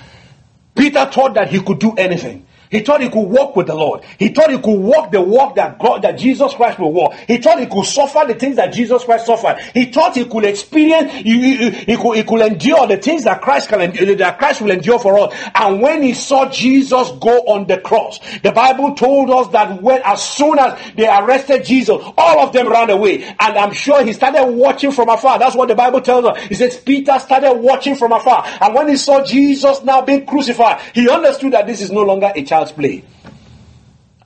Peter 0.75 1.05
thought 1.07 1.35
that 1.35 1.51
he 1.51 1.61
could 1.61 1.79
do 1.79 1.93
anything. 1.95 2.47
He 2.73 2.81
thought 2.81 3.03
he 3.03 3.11
could 3.11 3.29
walk 3.29 3.55
with 3.55 3.67
the 3.67 3.75
Lord. 3.75 4.03
He 4.19 4.29
thought 4.29 4.51
he 4.51 4.57
could 4.57 4.81
walk 4.81 5.13
the 5.13 5.21
walk 5.21 5.57
that 5.57 5.79
God, 5.79 6.01
that 6.03 6.13
Jesus 6.13 6.55
Christ 6.55 6.79
will 6.79 6.93
walk. 6.93 7.13
He 7.29 7.37
thought 7.37 7.61
he 7.61 7.67
could 7.67 7.85
suffer 7.85 8.25
the 8.27 8.35
things 8.35 8.57
that 8.57 8.73
Jesus 8.73 9.05
Christ 9.05 9.27
suffered. 9.27 9.59
He 9.75 9.93
thought 9.93 10.17
he 10.17 10.25
could 10.25 10.47
experience, 10.47 11.13
he, 11.13 11.59
he, 11.59 11.71
he, 11.71 11.97
could, 11.99 12.17
he 12.17 12.25
could 12.25 12.41
endure 12.41 12.87
the 12.87 12.97
things 12.97 13.25
that 13.25 13.43
Christ 13.43 13.69
can 13.69 13.93
that 14.17 14.39
Christ 14.39 14.63
will 14.63 14.71
endure 14.71 14.99
for 14.99 15.19
us. 15.19 15.35
And 15.55 15.83
when 15.83 16.03
he 16.03 16.15
saw 16.15 16.49
Jesus 16.49 17.11
go 17.21 17.41
on 17.41 17.67
the 17.67 17.79
cross, 17.79 18.21
the 18.43 18.53
Bible 18.53 18.95
told 18.95 19.29
us 19.29 19.49
that 19.49 19.83
when, 19.83 20.01
as 20.03 20.23
soon 20.23 20.59
as 20.59 20.79
they 20.97 21.07
arrested 21.07 21.67
Jesus, 21.67 22.03
all 22.17 22.41
of 22.41 22.55
them 22.55 22.71
ran 22.71 22.89
away. 22.89 23.23
And 23.23 23.59
I'm 23.59 23.75
sure 23.75 24.03
he 24.03 24.15
started 24.15 24.47
watching 24.47 24.93
from 24.93 25.11
afar. 25.11 25.39
That's 25.39 25.55
what 25.55 25.69
the 25.69 25.75
Bible 25.75 26.01
tells 26.01 26.25
us. 26.25 26.41
He 26.45 26.55
says 26.55 26.79
Peter 26.79 27.19
started 27.19 27.53
watching 27.53 27.97
from 27.97 28.13
afar. 28.13 28.47
And 28.63 28.75
when 28.75 28.89
he 28.89 28.97
saw 28.97 29.23
Jesus 29.23 29.83
now 29.83 30.01
being 30.01 30.25
crucified, 30.25 30.81
he 30.95 31.11
understood 31.11 31.53
that 31.53 31.67
this 31.67 31.83
is 31.83 31.91
no 31.91 32.01
longer 32.01 32.33
a 32.35 32.43
child 32.43 32.62
child's 32.63 32.73
play. 32.73 33.05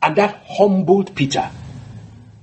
And 0.02 0.16
that 0.16 0.44
humbled 0.48 1.14
Peter. 1.14 1.50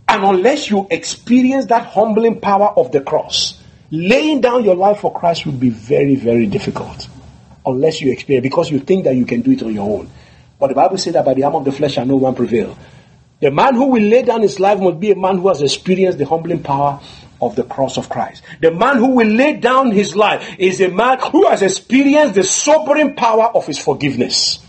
And 0.07 0.23
unless 0.23 0.69
you 0.69 0.87
experience 0.89 1.67
that 1.67 1.85
humbling 1.85 2.39
power 2.39 2.73
of 2.77 2.91
the 2.91 3.01
cross, 3.01 3.61
laying 3.89 4.41
down 4.41 4.63
your 4.63 4.75
life 4.75 4.99
for 4.99 5.13
Christ 5.13 5.45
will 5.45 5.53
be 5.53 5.69
very, 5.69 6.15
very 6.15 6.45
difficult. 6.45 7.07
Unless 7.65 8.01
you 8.01 8.11
experience, 8.11 8.43
because 8.43 8.69
you 8.69 8.79
think 8.79 9.05
that 9.05 9.15
you 9.15 9.25
can 9.25 9.41
do 9.41 9.51
it 9.51 9.63
on 9.63 9.73
your 9.73 9.99
own. 9.99 10.09
But 10.59 10.67
the 10.67 10.75
Bible 10.75 10.97
says 10.97 11.13
that 11.13 11.25
by 11.25 11.33
the 11.33 11.43
arm 11.43 11.55
of 11.55 11.65
the 11.65 11.71
flesh 11.71 11.93
shall 11.93 12.05
no 12.05 12.19
man 12.19 12.35
prevail. 12.35 12.77
The 13.39 13.51
man 13.51 13.75
who 13.75 13.87
will 13.87 14.03
lay 14.03 14.23
down 14.23 14.41
his 14.41 14.59
life 14.59 14.79
must 14.79 14.99
be 14.99 15.11
a 15.11 15.15
man 15.15 15.37
who 15.37 15.47
has 15.47 15.61
experienced 15.61 16.17
the 16.17 16.25
humbling 16.25 16.63
power 16.63 17.01
of 17.41 17.55
the 17.55 17.63
cross 17.63 17.97
of 17.97 18.09
Christ. 18.09 18.43
The 18.61 18.71
man 18.71 18.97
who 18.97 19.15
will 19.15 19.27
lay 19.27 19.53
down 19.53 19.91
his 19.91 20.15
life 20.15 20.55
is 20.59 20.79
a 20.79 20.89
man 20.89 21.19
who 21.19 21.47
has 21.47 21.61
experienced 21.61 22.35
the 22.35 22.43
sobering 22.43 23.15
power 23.15 23.45
of 23.45 23.65
his 23.65 23.79
forgiveness. 23.79 24.62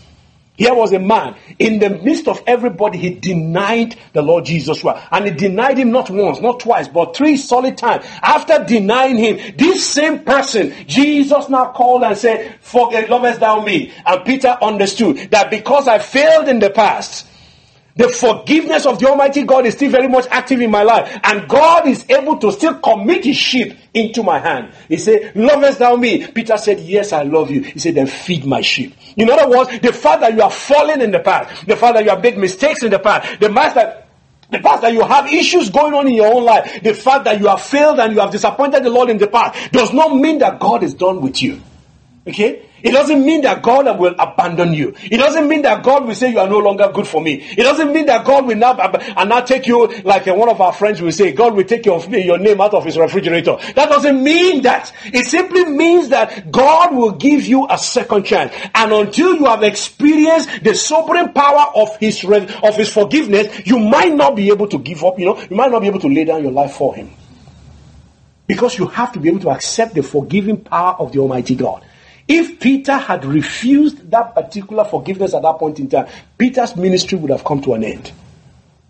Here 0.57 0.73
was 0.73 0.93
a 0.93 0.99
man 0.99 1.35
in 1.59 1.79
the 1.79 1.89
midst 1.89 2.27
of 2.27 2.41
everybody, 2.47 2.97
he 2.97 3.09
denied 3.09 3.95
the 4.13 4.21
Lord 4.21 4.45
Jesus 4.45 4.81
Christ. 4.81 5.05
And 5.11 5.25
he 5.25 5.31
denied 5.31 5.77
him 5.77 5.91
not 5.91 6.09
once, 6.09 6.39
not 6.39 6.61
twice, 6.61 6.87
but 6.87 7.15
three 7.15 7.37
solid 7.37 7.77
times. 7.77 8.05
After 8.21 8.63
denying 8.63 9.17
him, 9.17 9.55
this 9.57 9.85
same 9.85 10.19
person, 10.19 10.73
Jesus 10.87 11.49
now 11.49 11.71
called 11.71 12.03
and 12.03 12.17
said, 12.17 12.57
Forget, 12.61 13.09
lovest 13.09 13.39
thou 13.41 13.63
me? 13.63 13.93
And 14.05 14.25
Peter 14.25 14.57
understood 14.61 15.17
that 15.31 15.49
because 15.49 15.87
I 15.87 15.99
failed 15.99 16.47
in 16.47 16.59
the 16.59 16.69
past, 16.69 17.27
The 17.97 18.09
forgiveness 18.09 18.85
of 18.85 18.99
the 18.99 19.07
Almighty 19.07 19.43
God 19.43 19.65
is 19.65 19.75
still 19.75 19.89
very 19.89 20.09
much 20.09 20.27
active 20.29 20.59
in 20.59 20.69
my 20.69 20.83
life. 20.83 21.17
And 21.23 21.47
God 21.47 21.87
is 21.87 22.05
able 22.09 22.37
to 22.39 22.51
still 22.51 22.75
commit 22.79 23.23
his 23.23 23.37
sheep 23.37 23.77
into 23.93 24.21
my 24.21 24.37
hand. 24.37 24.73
He 24.89 24.97
said, 24.97 25.33
Lovest 25.33 25.79
thou 25.79 25.95
me? 25.95 26.27
Peter 26.27 26.57
said, 26.57 26.81
Yes, 26.81 27.13
I 27.13 27.23
love 27.23 27.51
you. 27.51 27.61
He 27.61 27.79
said, 27.79 27.95
Then 27.95 28.07
feed 28.07 28.45
my 28.45 28.59
sheep. 28.59 28.95
In 29.15 29.29
other 29.29 29.49
words, 29.49 29.79
the 29.79 29.93
fact 29.93 30.21
that 30.21 30.33
you 30.33 30.41
have 30.41 30.53
fallen 30.53 30.99
in 30.99 31.11
the 31.11 31.19
past, 31.19 31.65
the 31.65 31.77
fact 31.77 31.95
that 31.95 32.03
you 32.03 32.09
have 32.09 32.21
made 32.21 32.37
mistakes 32.37 32.83
in 32.83 32.91
the 32.91 32.99
past, 32.99 33.39
the 33.39 33.49
master 33.49 34.01
the 34.51 34.59
fact 34.59 34.83
that 34.83 34.93
you 34.93 35.01
have 35.03 35.31
issues 35.33 35.69
going 35.71 35.93
on 35.93 36.07
in 36.07 36.13
your 36.13 36.31
own 36.31 36.43
life, 36.43 36.83
the 36.83 36.93
fact 36.93 37.23
that 37.25 37.39
you 37.39 37.47
have 37.47 37.61
failed 37.61 37.99
and 37.99 38.13
you 38.13 38.19
have 38.19 38.31
disappointed 38.31 38.83
the 38.83 38.91
Lord 38.91 39.09
in 39.09 39.17
the 39.17 39.27
past, 39.27 39.71
does 39.71 39.91
not 39.91 40.15
mean 40.15 40.37
that 40.39 40.59
God 40.59 40.83
is 40.83 40.93
done 40.93 41.21
with 41.21 41.41
you. 41.41 41.61
Okay? 42.27 42.63
It 42.85 42.91
doesn't 42.91 43.25
mean 43.25 43.41
that 43.41 43.63
God 43.63 43.97
will 43.97 44.13
abandon 44.19 44.71
you. 44.71 44.93
It 45.01 45.17
doesn't 45.17 45.47
mean 45.47 45.63
that 45.63 45.83
God 45.83 46.05
will 46.05 46.13
say 46.13 46.29
you 46.29 46.39
are 46.39 46.47
no 46.47 46.59
longer 46.59 46.91
good 46.93 47.07
for 47.07 47.19
me. 47.19 47.33
It 47.41 47.63
doesn't 47.63 47.91
mean 47.91 48.05
that 48.05 48.23
God 48.23 48.45
will 48.45 48.55
now 48.55 48.77
and 48.77 49.27
now 49.27 49.41
take 49.41 49.65
you 49.65 49.87
like 50.03 50.27
uh, 50.27 50.35
one 50.35 50.49
of 50.49 50.61
our 50.61 50.71
friends 50.71 51.01
will 51.01 51.11
say, 51.11 51.31
God 51.31 51.55
will 51.55 51.63
take 51.63 51.83
your, 51.87 51.99
your 52.11 52.37
name 52.37 52.61
out 52.61 52.75
of 52.75 52.85
his 52.85 52.95
refrigerator. 52.95 53.57
That 53.73 53.89
doesn't 53.89 54.21
mean 54.21 54.61
that. 54.61 54.93
It 55.05 55.25
simply 55.25 55.65
means 55.65 56.09
that 56.09 56.51
God 56.51 56.95
will 56.95 57.13
give 57.13 57.47
you 57.47 57.65
a 57.67 57.79
second 57.79 58.23
chance. 58.23 58.53
And 58.75 58.93
until 58.93 59.35
you 59.35 59.45
have 59.45 59.63
experienced 59.63 60.63
the 60.63 60.75
sobering 60.75 61.33
power 61.33 61.71
of 61.75 61.97
his 61.97 62.23
of 62.23 62.75
his 62.75 62.93
forgiveness, 62.93 63.65
you 63.65 63.79
might 63.79 64.13
not 64.13 64.35
be 64.35 64.49
able 64.51 64.67
to 64.67 64.77
give 64.77 65.03
up, 65.03 65.17
you 65.17 65.25
know, 65.25 65.41
you 65.41 65.55
might 65.55 65.71
not 65.71 65.79
be 65.79 65.87
able 65.87 66.01
to 66.01 66.07
lay 66.07 66.25
down 66.25 66.43
your 66.43 66.51
life 66.51 66.73
for 66.73 66.93
him. 66.93 67.09
Because 68.45 68.77
you 68.77 68.85
have 68.85 69.11
to 69.13 69.19
be 69.19 69.29
able 69.29 69.39
to 69.39 69.49
accept 69.49 69.95
the 69.95 70.03
forgiving 70.03 70.63
power 70.63 70.93
of 70.99 71.11
the 71.11 71.17
Almighty 71.17 71.55
God. 71.55 71.83
If 72.27 72.59
Peter 72.59 72.97
had 72.97 73.23
refused 73.23 74.09
that 74.09 74.33
particular 74.33 74.83
forgiveness 74.85 75.33
at 75.33 75.43
that 75.43 75.59
point 75.59 75.79
in 75.79 75.89
time, 75.89 76.07
Peter's 76.37 76.75
ministry 76.75 77.19
would 77.19 77.29
have 77.29 77.43
come 77.43 77.61
to 77.61 77.73
an 77.73 77.83
end. 77.83 78.11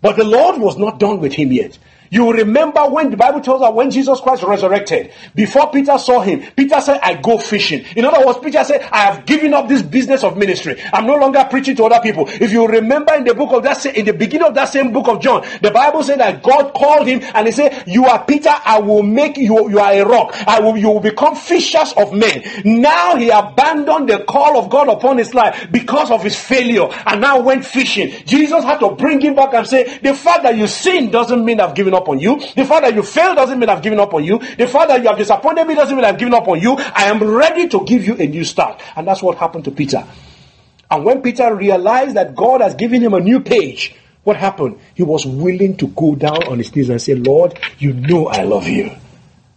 But 0.00 0.16
the 0.16 0.24
Lord 0.24 0.58
was 0.60 0.78
not 0.78 0.98
done 0.98 1.20
with 1.20 1.32
him 1.32 1.52
yet. 1.52 1.78
You 2.10 2.32
remember 2.32 2.88
when 2.88 3.10
the 3.10 3.16
Bible 3.16 3.40
tells 3.40 3.62
us 3.62 3.72
when 3.72 3.90
Jesus 3.90 4.20
Christ 4.20 4.42
resurrected, 4.42 5.12
before 5.34 5.70
Peter 5.70 5.98
saw 5.98 6.20
him, 6.20 6.42
Peter 6.56 6.80
said, 6.80 7.00
I 7.02 7.14
go 7.14 7.38
fishing. 7.38 7.84
In 7.96 8.04
other 8.04 8.24
words, 8.26 8.38
Peter 8.38 8.62
said, 8.64 8.82
I 8.92 8.98
have 9.12 9.26
given 9.26 9.54
up 9.54 9.68
this 9.68 9.82
business 9.82 10.24
of 10.24 10.36
ministry. 10.36 10.80
I'm 10.92 11.06
no 11.06 11.16
longer 11.16 11.46
preaching 11.50 11.76
to 11.76 11.84
other 11.84 12.00
people. 12.00 12.26
If 12.28 12.52
you 12.52 12.66
remember 12.66 13.14
in 13.14 13.24
the 13.24 13.34
book 13.34 13.52
of 13.52 13.62
that, 13.64 13.84
in 13.86 14.04
the 14.04 14.12
beginning 14.12 14.48
of 14.48 14.54
that 14.54 14.66
same 14.66 14.92
book 14.92 15.08
of 15.08 15.20
John, 15.20 15.46
the 15.62 15.70
Bible 15.70 16.02
said 16.02 16.20
that 16.20 16.42
God 16.42 16.72
called 16.74 17.06
him 17.06 17.20
and 17.34 17.46
he 17.46 17.52
said, 17.52 17.84
You 17.86 18.06
are 18.06 18.24
Peter, 18.24 18.52
I 18.52 18.78
will 18.78 19.02
make 19.02 19.36
you, 19.36 19.68
you 19.68 19.78
are 19.78 19.92
a 19.92 20.04
rock. 20.04 20.34
I 20.46 20.60
will, 20.60 20.76
you 20.76 20.88
will 20.88 21.00
become 21.00 21.34
fishers 21.34 21.92
of 21.96 22.12
men. 22.12 22.44
Now 22.64 23.16
he 23.16 23.30
abandoned 23.30 24.08
the 24.08 24.24
call 24.24 24.58
of 24.58 24.70
God 24.70 24.88
upon 24.88 25.18
his 25.18 25.34
life 25.34 25.68
because 25.70 26.10
of 26.10 26.22
his 26.22 26.36
failure 26.36 26.88
and 27.06 27.20
now 27.20 27.40
went 27.40 27.64
fishing. 27.64 28.12
Jesus 28.26 28.64
had 28.64 28.78
to 28.78 28.90
bring 28.90 29.20
him 29.20 29.34
back 29.34 29.54
and 29.54 29.66
say, 29.66 29.98
The 29.98 30.14
fact 30.14 30.44
that 30.44 30.56
you 30.56 30.66
sin 30.66 31.10
doesn't 31.10 31.44
mean 31.44 31.60
I've 31.60 31.74
given 31.74 31.94
up 31.96 32.08
on 32.08 32.20
you. 32.20 32.38
The 32.38 32.64
fact 32.64 32.82
that 32.82 32.94
you 32.94 33.02
failed 33.02 33.36
doesn't 33.36 33.58
mean 33.58 33.68
I've 33.68 33.82
given 33.82 33.98
up 33.98 34.14
on 34.14 34.22
you. 34.22 34.38
The 34.38 34.66
fact 34.68 34.88
that 34.88 35.02
you 35.02 35.08
have 35.08 35.18
disappointed 35.18 35.66
me 35.66 35.74
doesn't 35.74 35.96
mean 35.96 36.04
I've 36.04 36.18
given 36.18 36.34
up 36.34 36.46
on 36.46 36.60
you. 36.60 36.76
I 36.76 37.04
am 37.04 37.22
ready 37.22 37.68
to 37.68 37.84
give 37.84 38.06
you 38.06 38.14
a 38.14 38.26
new 38.26 38.44
start. 38.44 38.80
And 38.94 39.08
that's 39.08 39.22
what 39.22 39.38
happened 39.38 39.64
to 39.64 39.70
Peter. 39.70 40.06
And 40.90 41.04
when 41.04 41.22
Peter 41.22 41.54
realized 41.54 42.14
that 42.14 42.36
God 42.36 42.60
has 42.60 42.74
given 42.74 43.02
him 43.02 43.14
a 43.14 43.20
new 43.20 43.40
page, 43.40 43.96
what 44.22 44.36
happened? 44.36 44.78
He 44.94 45.02
was 45.02 45.24
willing 45.26 45.76
to 45.78 45.88
go 45.88 46.14
down 46.14 46.44
on 46.44 46.58
his 46.58 46.74
knees 46.74 46.88
and 46.88 47.00
say, 47.00 47.14
Lord, 47.14 47.58
you 47.78 47.92
know 47.92 48.26
I 48.26 48.42
love 48.42 48.68
you. 48.68 48.90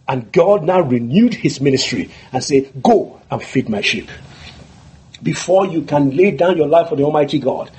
And 0.08 0.32
God 0.32 0.64
now 0.64 0.80
renewed 0.80 1.34
his 1.34 1.60
ministry 1.60 2.10
and 2.32 2.42
said, 2.42 2.82
Go 2.82 3.20
and 3.30 3.42
feed 3.42 3.68
my 3.68 3.80
sheep. 3.80 4.08
Before 5.22 5.66
you 5.66 5.82
can 5.82 6.16
lay 6.16 6.32
down 6.32 6.56
your 6.56 6.66
life 6.66 6.88
for 6.88 6.96
the 6.96 7.04
Almighty 7.04 7.38
God, 7.38 7.70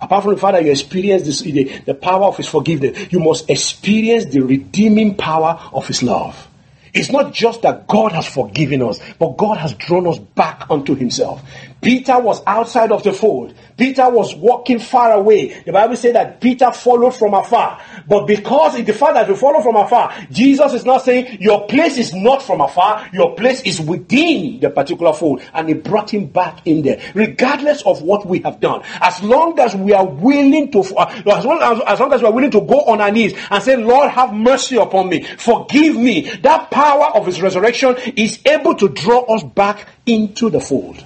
Apart 0.00 0.24
from 0.24 0.34
the 0.34 0.40
fact 0.40 0.54
that 0.54 0.64
you 0.64 0.70
experience 0.70 1.24
this, 1.24 1.40
the, 1.40 1.64
the 1.84 1.94
power 1.94 2.24
of 2.24 2.36
His 2.36 2.48
forgiveness, 2.48 3.12
you 3.12 3.20
must 3.20 3.48
experience 3.50 4.26
the 4.26 4.40
redeeming 4.40 5.14
power 5.14 5.60
of 5.72 5.86
His 5.86 6.02
love. 6.02 6.48
It's 6.92 7.10
not 7.10 7.32
just 7.32 7.62
that 7.62 7.86
God 7.86 8.12
has 8.12 8.26
forgiven 8.26 8.82
us, 8.82 9.00
but 9.18 9.36
God 9.36 9.58
has 9.58 9.74
drawn 9.74 10.06
us 10.06 10.18
back 10.18 10.70
unto 10.70 10.94
Himself. 10.94 11.42
Peter 11.80 12.18
was 12.18 12.42
outside 12.46 12.92
of 12.92 13.02
the 13.02 13.12
fold. 13.12 13.54
Peter 13.76 14.08
was 14.10 14.34
walking 14.36 14.78
far 14.78 15.12
away. 15.12 15.62
The 15.62 15.72
Bible 15.72 15.96
says 15.96 16.12
that 16.12 16.40
Peter 16.40 16.70
followed 16.72 17.12
from 17.12 17.32
afar. 17.32 17.80
But 18.06 18.26
because 18.26 18.76
the 18.84 18.92
fact 18.92 19.14
that 19.14 19.28
we 19.28 19.34
follow 19.34 19.62
from 19.62 19.76
afar, 19.76 20.14
Jesus 20.30 20.74
is 20.74 20.84
not 20.84 21.02
saying 21.02 21.38
your 21.40 21.66
place 21.66 21.96
is 21.96 22.12
not 22.12 22.42
from 22.42 22.60
afar, 22.60 23.08
your 23.12 23.34
place 23.34 23.62
is 23.62 23.80
within 23.80 24.60
the 24.60 24.68
particular 24.68 25.14
fold. 25.14 25.40
And 25.54 25.68
he 25.68 25.74
brought 25.74 26.12
him 26.12 26.26
back 26.26 26.66
in 26.66 26.82
there, 26.82 27.00
regardless 27.14 27.82
of 27.82 28.02
what 28.02 28.26
we 28.26 28.40
have 28.40 28.60
done. 28.60 28.82
As 29.00 29.22
long 29.22 29.58
as 29.58 29.74
we 29.74 29.94
are 29.94 30.06
willing 30.06 30.70
to, 30.72 30.80
uh, 30.80 31.22
as 31.26 31.44
long 31.46 31.62
as, 31.62 31.80
as 31.86 32.00
long 32.00 32.12
as 32.12 32.20
we 32.20 32.26
are 32.26 32.32
willing 32.32 32.50
to 32.50 32.60
go 32.60 32.80
on 32.82 33.00
our 33.00 33.10
knees 33.10 33.32
and 33.50 33.62
say, 33.62 33.76
Lord, 33.76 34.10
have 34.10 34.34
mercy 34.34 34.76
upon 34.76 35.08
me, 35.08 35.22
forgive 35.22 35.96
me, 35.96 36.30
that 36.42 36.70
power 36.80 37.14
of 37.14 37.26
his 37.26 37.42
resurrection 37.42 37.94
is 38.16 38.40
able 38.46 38.74
to 38.74 38.88
draw 38.88 39.20
us 39.34 39.42
back 39.42 39.86
into 40.06 40.48
the 40.48 40.60
fold 40.60 41.04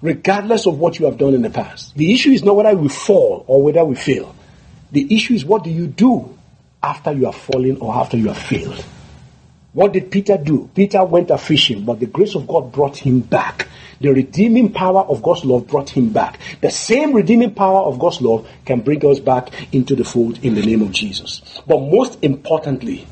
regardless 0.00 0.66
of 0.66 0.78
what 0.78 0.98
you 0.98 1.06
have 1.06 1.16
done 1.16 1.32
in 1.32 1.42
the 1.42 1.50
past. 1.50 1.94
The 1.94 2.12
issue 2.12 2.30
is 2.30 2.42
not 2.42 2.56
whether 2.56 2.76
we 2.76 2.88
fall 2.88 3.44
or 3.46 3.62
whether 3.62 3.84
we 3.84 3.94
fail. 3.94 4.34
The 4.90 5.14
issue 5.14 5.34
is 5.34 5.44
what 5.44 5.64
do 5.64 5.70
you 5.70 5.86
do 5.86 6.36
after 6.82 7.12
you 7.12 7.26
have 7.26 7.36
fallen 7.36 7.78
or 7.78 7.94
after 7.94 8.16
you 8.16 8.28
have 8.28 8.38
failed. 8.38 8.84
What 9.72 9.92
did 9.92 10.10
Peter 10.10 10.36
do? 10.36 10.68
Peter 10.74 11.02
went 11.04 11.30
a 11.30 11.38
fishing, 11.38 11.84
but 11.84 11.98
the 11.98 12.06
grace 12.06 12.34
of 12.34 12.46
God 12.46 12.72
brought 12.72 12.96
him 12.96 13.20
back. 13.20 13.68
The 14.00 14.12
redeeming 14.12 14.72
power 14.72 15.00
of 15.00 15.22
God's 15.22 15.44
love 15.44 15.68
brought 15.68 15.88
him 15.88 16.10
back. 16.12 16.40
The 16.60 16.70
same 16.70 17.12
redeeming 17.12 17.54
power 17.54 17.80
of 17.80 17.98
God's 17.98 18.20
love 18.20 18.48
can 18.64 18.80
bring 18.80 19.06
us 19.06 19.20
back 19.20 19.48
into 19.72 19.94
the 19.94 20.04
fold 20.04 20.44
in 20.44 20.54
the 20.56 20.62
name 20.66 20.82
of 20.82 20.90
Jesus. 20.90 21.40
But 21.66 21.80
most 21.80 22.18
importantly, 22.22 23.06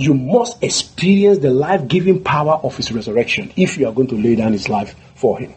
you 0.00 0.14
must 0.14 0.62
experience 0.62 1.38
the 1.38 1.50
life 1.50 1.86
giving 1.86 2.22
power 2.22 2.54
of 2.62 2.76
his 2.76 2.90
resurrection 2.92 3.52
if 3.56 3.76
you 3.76 3.86
are 3.86 3.92
going 3.92 4.08
to 4.08 4.16
lay 4.16 4.34
down 4.34 4.52
his 4.52 4.68
life 4.68 4.94
for 5.14 5.38
him 5.38 5.54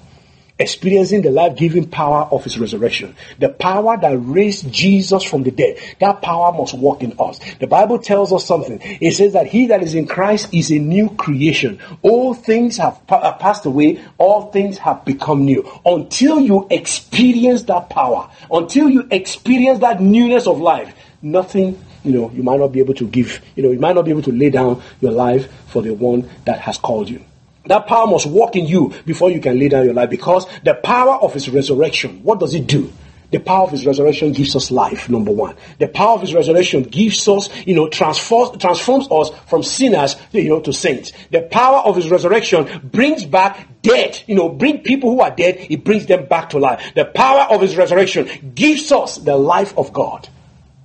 experiencing 0.59 1.21
the 1.21 1.31
life 1.31 1.57
giving 1.57 1.87
power 1.89 2.27
of 2.31 2.43
his 2.43 2.59
resurrection. 2.59 3.15
The 3.39 3.49
power 3.49 3.97
that 3.97 4.13
raised 4.13 4.71
Jesus 4.71 5.23
from 5.23 5.43
the 5.43 5.51
dead. 5.51 5.77
That 5.99 6.21
power 6.21 6.51
must 6.51 6.73
work 6.73 7.01
in 7.01 7.13
us. 7.19 7.39
The 7.59 7.67
Bible 7.67 7.99
tells 7.99 8.31
us 8.31 8.45
something. 8.45 8.79
It 8.81 9.11
says 9.11 9.33
that 9.33 9.47
he 9.47 9.67
that 9.67 9.81
is 9.81 9.95
in 9.95 10.07
Christ 10.07 10.53
is 10.53 10.71
a 10.71 10.77
new 10.77 11.09
creation. 11.09 11.79
All 12.01 12.33
things 12.33 12.77
have 12.77 12.99
uh, 13.09 13.33
passed 13.33 13.65
away. 13.65 14.03
All 14.17 14.51
things 14.51 14.77
have 14.77 15.03
become 15.05 15.43
new. 15.43 15.69
Until 15.85 16.39
you 16.39 16.67
experience 16.69 17.63
that 17.63 17.89
power, 17.89 18.29
until 18.51 18.89
you 18.89 19.07
experience 19.09 19.79
that 19.79 20.01
newness 20.01 20.47
of 20.47 20.59
life, 20.59 20.93
nothing 21.21 21.83
you 22.03 22.11
know, 22.11 22.29
you 22.31 22.43
might 22.43 22.59
not 22.59 22.71
be 22.71 22.79
able 22.79 22.93
to 22.95 23.07
give, 23.07 23.41
you 23.55 23.63
know, 23.63 23.71
you 23.71 23.79
might 23.79 23.95
not 23.95 24.05
be 24.05 24.11
able 24.11 24.21
to 24.23 24.31
lay 24.31 24.49
down 24.49 24.81
your 25.01 25.11
life 25.11 25.51
for 25.67 25.81
the 25.81 25.93
one 25.93 26.29
that 26.45 26.59
has 26.59 26.77
called 26.77 27.09
you. 27.09 27.23
That 27.65 27.87
power 27.87 28.07
must 28.07 28.25
work 28.25 28.55
in 28.55 28.65
you 28.65 28.93
before 29.05 29.31
you 29.31 29.39
can 29.39 29.57
lay 29.57 29.69
down 29.69 29.85
your 29.85 29.93
life 29.93 30.09
because 30.09 30.45
the 30.63 30.73
power 30.73 31.15
of 31.15 31.33
his 31.33 31.49
resurrection, 31.49 32.21
what 32.23 32.39
does 32.39 32.53
it 32.53 32.67
do? 32.67 32.91
The 33.33 33.39
power 33.39 33.63
of 33.63 33.71
his 33.71 33.83
resurrection 33.83 34.31
gives 34.31 34.55
us 34.55 34.69
life, 34.69 35.09
number 35.09 35.31
one. 35.31 35.55
The 35.79 35.87
power 35.87 36.13
of 36.13 36.21
his 36.21 36.35
resurrection 36.35 36.83
gives 36.83 37.27
us, 37.27 37.49
you 37.65 37.73
know, 37.73 37.89
transforms, 37.89 38.61
transforms 38.61 39.07
us 39.09 39.31
from 39.47 39.63
sinners, 39.63 40.17
you 40.31 40.49
know, 40.49 40.59
to 40.59 40.71
saints. 40.71 41.13
The 41.31 41.41
power 41.41 41.79
of 41.79 41.95
his 41.95 42.11
resurrection 42.11 42.81
brings 42.83 43.25
back 43.25 43.81
dead, 43.81 44.21
you 44.27 44.35
know, 44.35 44.49
bring 44.49 44.83
people 44.83 45.09
who 45.09 45.21
are 45.21 45.31
dead, 45.31 45.65
it 45.67 45.83
brings 45.83 46.05
them 46.05 46.27
back 46.27 46.51
to 46.51 46.59
life. 46.59 46.93
The 46.93 47.05
power 47.05 47.47
of 47.49 47.61
his 47.61 47.75
resurrection 47.75 48.51
gives 48.53 48.91
us 48.91 49.17
the 49.17 49.35
life 49.35 49.75
of 49.79 49.91
God. 49.93 50.29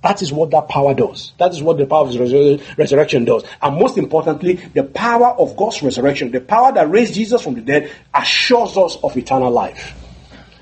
That 0.01 0.21
is 0.21 0.31
what 0.31 0.51
that 0.51 0.69
power 0.69 0.93
does. 0.93 1.33
That 1.39 1.51
is 1.51 1.61
what 1.61 1.77
the 1.77 1.85
power 1.85 2.07
of 2.07 2.13
his 2.13 2.17
resurrection 2.77 3.25
does. 3.25 3.43
And 3.61 3.77
most 3.77 3.97
importantly, 3.97 4.53
the 4.53 4.83
power 4.83 5.27
of 5.27 5.57
God's 5.57 5.83
resurrection, 5.83 6.31
the 6.31 6.39
power 6.39 6.71
that 6.71 6.89
raised 6.89 7.15
Jesus 7.15 7.41
from 7.41 7.55
the 7.55 7.61
dead, 7.61 7.91
assures 8.13 8.77
us 8.77 8.97
of 9.03 9.17
eternal 9.17 9.51
life. 9.51 9.95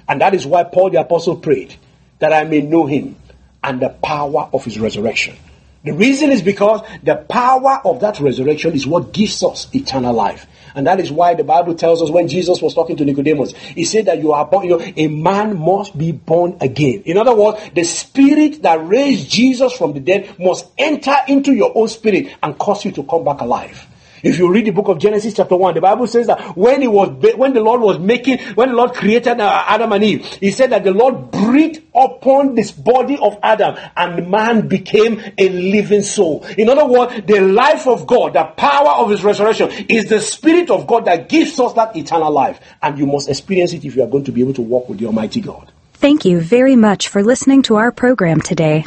And 0.09 0.21
that 0.21 0.33
is 0.33 0.47
why 0.47 0.63
Paul 0.63 0.89
the 0.89 1.01
Apostle 1.01 1.35
prayed 1.37 1.75
that 2.19 2.33
I 2.33 2.45
may 2.45 2.61
know 2.61 2.87
him 2.87 3.15
and 3.63 3.79
the 3.79 3.89
power 3.89 4.49
of 4.51 4.65
his 4.65 4.79
resurrection. 4.79 5.35
The 5.83 5.93
reason 5.93 6.31
is 6.31 6.41
because 6.41 6.81
the 7.03 7.15
power 7.15 7.79
of 7.85 7.99
that 7.99 8.19
resurrection 8.19 8.73
is 8.73 8.87
what 8.87 9.13
gives 9.13 9.43
us 9.43 9.67
eternal 9.75 10.13
life. 10.13 10.47
And 10.75 10.87
that 10.87 10.99
is 10.99 11.11
why 11.11 11.33
the 11.33 11.43
Bible 11.43 11.75
tells 11.75 12.01
us 12.01 12.09
when 12.09 12.27
Jesus 12.27 12.61
was 12.61 12.73
talking 12.73 12.95
to 12.97 13.05
Nicodemus, 13.05 13.53
he 13.53 13.85
said 13.85 14.05
that 14.05 14.19
you 14.19 14.31
are 14.31 14.45
born, 14.45 14.67
you 14.67 14.77
know, 14.77 14.93
a 14.95 15.07
man 15.07 15.57
must 15.57 15.97
be 15.97 16.11
born 16.11 16.57
again. 16.61 17.03
In 17.05 17.17
other 17.17 17.35
words, 17.35 17.59
the 17.73 17.83
spirit 17.83 18.61
that 18.63 18.85
raised 18.87 19.29
Jesus 19.29 19.73
from 19.73 19.93
the 19.93 19.99
dead 19.99 20.39
must 20.39 20.67
enter 20.77 21.15
into 21.27 21.53
your 21.53 21.71
own 21.75 21.87
spirit 21.87 22.35
and 22.41 22.57
cause 22.57 22.85
you 22.85 22.91
to 22.93 23.03
come 23.03 23.23
back 23.23 23.41
alive. 23.41 23.87
If 24.23 24.39
you 24.39 24.51
read 24.51 24.65
the 24.65 24.71
book 24.71 24.87
of 24.87 24.99
Genesis 24.99 25.33
chapter 25.33 25.55
1, 25.55 25.75
the 25.75 25.81
Bible 25.81 26.07
says 26.07 26.27
that 26.27 26.55
when 26.55 26.81
he 26.81 26.87
was, 26.87 27.09
when 27.35 27.53
the 27.53 27.61
Lord 27.61 27.81
was 27.81 27.99
making, 27.99 28.39
when 28.55 28.69
the 28.69 28.75
Lord 28.75 28.93
created 28.93 29.39
uh, 29.39 29.63
Adam 29.67 29.91
and 29.91 30.03
Eve, 30.03 30.25
he 30.25 30.51
said 30.51 30.71
that 30.71 30.83
the 30.83 30.91
Lord 30.91 31.31
breathed 31.31 31.83
upon 31.93 32.55
this 32.55 32.71
body 32.71 33.17
of 33.21 33.37
Adam 33.43 33.75
and 33.95 34.29
man 34.29 34.67
became 34.67 35.21
a 35.37 35.49
living 35.49 36.01
soul. 36.01 36.43
In 36.57 36.69
other 36.69 36.85
words, 36.85 37.25
the 37.25 37.41
life 37.41 37.87
of 37.87 38.07
God, 38.07 38.33
the 38.33 38.43
power 38.43 38.89
of 38.89 39.09
his 39.09 39.23
resurrection 39.23 39.69
is 39.89 40.09
the 40.09 40.19
spirit 40.19 40.69
of 40.69 40.87
God 40.87 41.05
that 41.05 41.29
gives 41.29 41.59
us 41.59 41.73
that 41.73 41.95
eternal 41.95 42.31
life. 42.31 42.59
And 42.81 42.97
you 42.97 43.05
must 43.05 43.29
experience 43.29 43.73
it 43.73 43.85
if 43.85 43.95
you 43.95 44.03
are 44.03 44.07
going 44.07 44.23
to 44.25 44.31
be 44.31 44.41
able 44.41 44.53
to 44.53 44.61
walk 44.61 44.89
with 44.89 44.99
the 44.99 45.05
Almighty 45.05 45.41
God. 45.41 45.71
Thank 45.93 46.25
you 46.25 46.39
very 46.39 46.75
much 46.75 47.07
for 47.07 47.23
listening 47.23 47.63
to 47.63 47.75
our 47.75 47.91
program 47.91 48.39
today. 48.39 48.85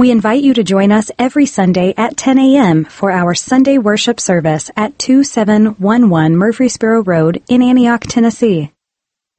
We 0.00 0.10
invite 0.10 0.42
you 0.42 0.54
to 0.54 0.64
join 0.64 0.90
us 0.92 1.10
every 1.18 1.44
Sunday 1.44 1.92
at 1.94 2.16
10 2.16 2.38
a.m. 2.38 2.86
for 2.86 3.10
our 3.10 3.34
Sunday 3.34 3.76
worship 3.76 4.18
service 4.18 4.70
at 4.74 4.98
2711 4.98 6.38
Murfreesboro 6.38 7.02
Road 7.02 7.42
in 7.50 7.60
Antioch, 7.60 8.00
Tennessee. 8.00 8.72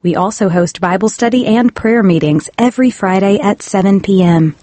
We 0.04 0.16
also 0.16 0.50
host 0.50 0.80
Bible 0.80 1.10
study 1.10 1.48
and 1.48 1.74
prayer 1.74 2.04
meetings 2.04 2.48
every 2.60 2.92
Friday 2.92 3.40
at 3.40 3.64
7 3.64 4.02
p.m. 4.02 4.56